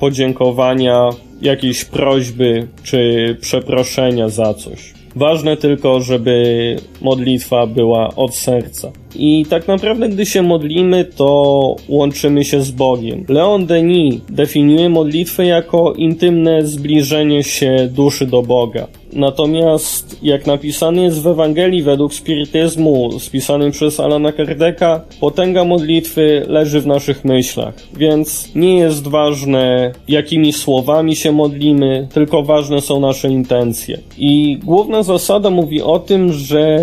podziękowania, 0.00 1.10
jakiejś 1.42 1.84
prośby 1.84 2.66
czy 2.82 3.36
przeproszenia 3.40 4.28
za 4.28 4.54
coś. 4.54 4.93
Ważne 5.16 5.56
tylko, 5.56 6.00
żeby 6.00 6.76
modlitwa 7.00 7.66
była 7.66 8.14
od 8.16 8.36
serca. 8.36 8.92
I 9.16 9.46
tak 9.50 9.68
naprawdę, 9.68 10.08
gdy 10.08 10.26
się 10.26 10.42
modlimy, 10.42 11.04
to 11.04 11.76
łączymy 11.88 12.44
się 12.44 12.62
z 12.62 12.70
Bogiem. 12.70 13.24
Leon 13.28 13.66
Denis 13.66 14.14
definiuje 14.28 14.88
modlitwę 14.88 15.46
jako 15.46 15.92
intymne 15.92 16.66
zbliżenie 16.66 17.42
się 17.42 17.88
duszy 17.92 18.26
do 18.26 18.42
Boga. 18.42 18.86
Natomiast, 19.14 20.18
jak 20.22 20.46
napisany 20.46 21.02
jest 21.02 21.22
w 21.22 21.26
Ewangelii 21.26 21.82
według 21.82 22.14
spirytyzmu, 22.14 23.20
spisanym 23.20 23.70
przez 23.70 24.00
Alana 24.00 24.32
Kardeka, 24.32 25.00
potęga 25.20 25.64
modlitwy 25.64 26.44
leży 26.48 26.80
w 26.80 26.86
naszych 26.86 27.24
myślach. 27.24 27.74
Więc 27.96 28.54
nie 28.54 28.78
jest 28.78 29.08
ważne, 29.08 29.92
jakimi 30.08 30.52
słowami 30.52 31.16
się 31.16 31.32
modlimy, 31.32 32.08
tylko 32.14 32.42
ważne 32.42 32.80
są 32.80 33.00
nasze 33.00 33.28
intencje. 33.28 33.98
I 34.18 34.58
główna 34.64 35.02
zasada 35.02 35.50
mówi 35.50 35.82
o 35.82 35.98
tym, 35.98 36.32
że 36.32 36.78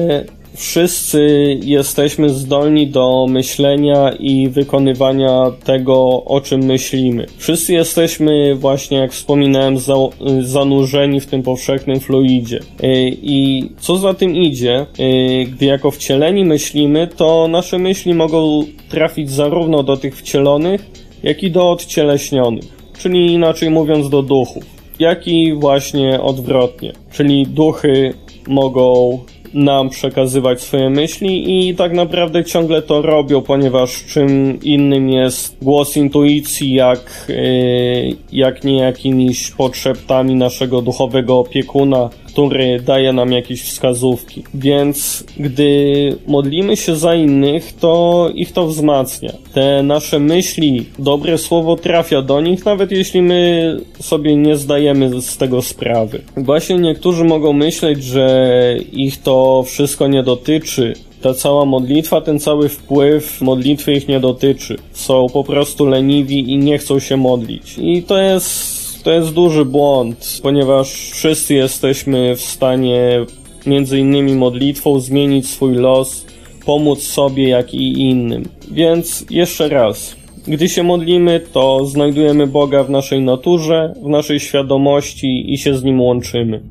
wszyscy 0.54 1.20
jesteśmy 1.64 2.30
zdolni 2.30 2.88
do 2.88 3.26
myślenia 3.30 4.12
i 4.20 4.50
wykonywania 4.50 5.52
tego, 5.64 6.24
o 6.24 6.42
czym 6.42 6.64
myślimy. 6.64 7.26
Wszyscy 7.38 7.74
jesteśmy 7.74 8.56
właśnie, 8.56 8.98
jak 8.98 9.12
wspominałem, 9.12 9.78
za, 9.78 9.94
zanurzeni 10.42 11.20
w 11.20 11.26
tym 11.26 11.44
powszechnym 11.44 12.00
fluidzie. 12.00 12.60
Y, 12.84 13.18
I 13.22 13.70
co 13.80 13.98
za 13.98 14.14
tym 14.14 14.36
idzie, 14.36 14.86
y, 15.00 15.46
gdy 15.46 15.66
jako 15.66 15.92
wcieleni 15.92 16.46
myślimy, 16.46 17.08
to 17.18 17.48
nasze 17.48 17.78
myśli 17.78 18.14
mogą 18.14 18.64
trafić 18.90 19.32
zarówno 19.32 19.84
do 19.84 19.98
tych 19.98 20.18
wcielonych, 20.18 20.92
jak 21.24 21.44
i 21.44 21.52
do 21.52 21.72
odcieleśnionych, 21.72 22.64
czyli 22.98 23.34
inaczej 23.34 23.70
mówiąc 23.70 24.10
do 24.10 24.22
duchów, 24.22 24.64
jak 25.00 25.28
i 25.28 25.54
właśnie 25.54 26.22
odwrotnie, 26.22 26.94
czyli 27.12 27.48
duchy 27.48 28.14
mogą 28.48 29.20
nam 29.54 29.90
przekazywać 29.90 30.62
swoje 30.62 30.90
myśli 30.90 31.70
i 31.70 31.76
tak 31.76 31.94
naprawdę 31.94 32.46
ciągle 32.46 32.82
to 32.82 33.02
robią, 33.02 33.42
ponieważ 33.42 34.04
czym 34.06 34.60
innym 34.64 35.10
jest 35.10 35.58
głos 35.62 35.98
intuicji, 35.98 36.74
jak, 36.74 37.26
yy, 37.30 38.16
jak 38.32 38.64
nie 38.64 38.78
jakimiś 38.78 39.52
potrzebami 39.52 40.36
naszego 40.36 40.82
duchowego 40.82 41.40
opiekuna, 41.40 42.10
który 42.32 42.80
daje 42.80 43.14
nam 43.14 43.32
jakieś 43.32 43.64
wskazówki. 43.64 44.44
Więc 44.54 45.24
gdy 45.38 46.16
modlimy 46.28 46.78
się 46.78 46.96
za 46.96 47.16
innych, 47.16 47.74
to 47.74 48.30
ich 48.36 48.52
to 48.52 48.68
wzmacnia. 48.68 49.34
Te 49.54 49.84
nasze 49.84 50.20
myśli, 50.20 50.86
dobre 51.00 51.38
słowo 51.38 51.76
trafia 51.76 52.22
do 52.22 52.42
nich, 52.42 52.66
nawet 52.66 52.92
jeśli 52.92 53.22
my 53.22 53.78
sobie 54.00 54.36
nie 54.36 54.56
zdajemy 54.56 55.22
z 55.22 55.38
tego 55.38 55.62
sprawy. 55.62 56.22
Właśnie 56.38 56.76
niektórzy 56.76 57.24
mogą 57.24 57.54
myśleć, 57.54 58.04
że 58.04 58.78
ich 58.92 59.22
to 59.22 59.64
wszystko 59.64 60.08
nie 60.08 60.24
dotyczy, 60.24 60.94
ta 61.22 61.34
cała 61.34 61.66
modlitwa, 61.66 62.22
ten 62.22 62.40
cały 62.40 62.70
wpływ 62.70 63.42
modlitwy 63.42 63.94
ich 63.94 64.08
nie 64.08 64.20
dotyczy. 64.20 64.78
Są 64.94 65.28
po 65.34 65.44
prostu 65.44 65.86
leniwi 65.86 66.52
i 66.52 66.58
nie 66.58 66.78
chcą 66.78 67.00
się 67.00 67.18
modlić. 67.18 67.78
I 67.78 68.04
to 68.04 68.18
jest 68.18 68.81
to 69.04 69.12
jest 69.12 69.34
duży 69.34 69.66
błąd, 69.66 70.40
ponieważ 70.44 70.94
wszyscy 70.94 71.54
jesteśmy 71.54 72.36
w 72.36 72.42
stanie 72.42 73.26
między 73.66 74.00
innymi 74.00 74.36
modlitwą 74.36 75.00
zmienić 75.00 75.50
swój 75.50 75.76
los, 75.76 76.26
pomóc 76.66 77.04
sobie 77.04 77.50
jak 77.50 77.74
i 77.74 78.10
innym. 78.10 78.50
Więc 78.72 79.26
jeszcze 79.30 79.70
raz, 79.70 80.16
gdy 80.48 80.70
się 80.70 80.84
modlimy, 80.84 81.42
to 81.54 81.86
znajdujemy 81.86 82.48
Boga 82.48 82.84
w 82.84 82.90
naszej 82.90 83.22
naturze, 83.22 83.94
w 84.04 84.08
naszej 84.08 84.40
świadomości 84.40 85.54
i 85.54 85.58
się 85.58 85.78
z 85.78 85.84
Nim 85.84 86.02
łączymy. 86.02 86.64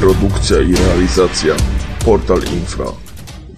Produkcja 0.00 0.56
i 0.60 0.74
realizacja 0.86 1.54
Portal 2.04 2.38
Infra 2.38 2.86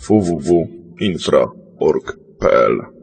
www.infra.org.pl 0.09 2.98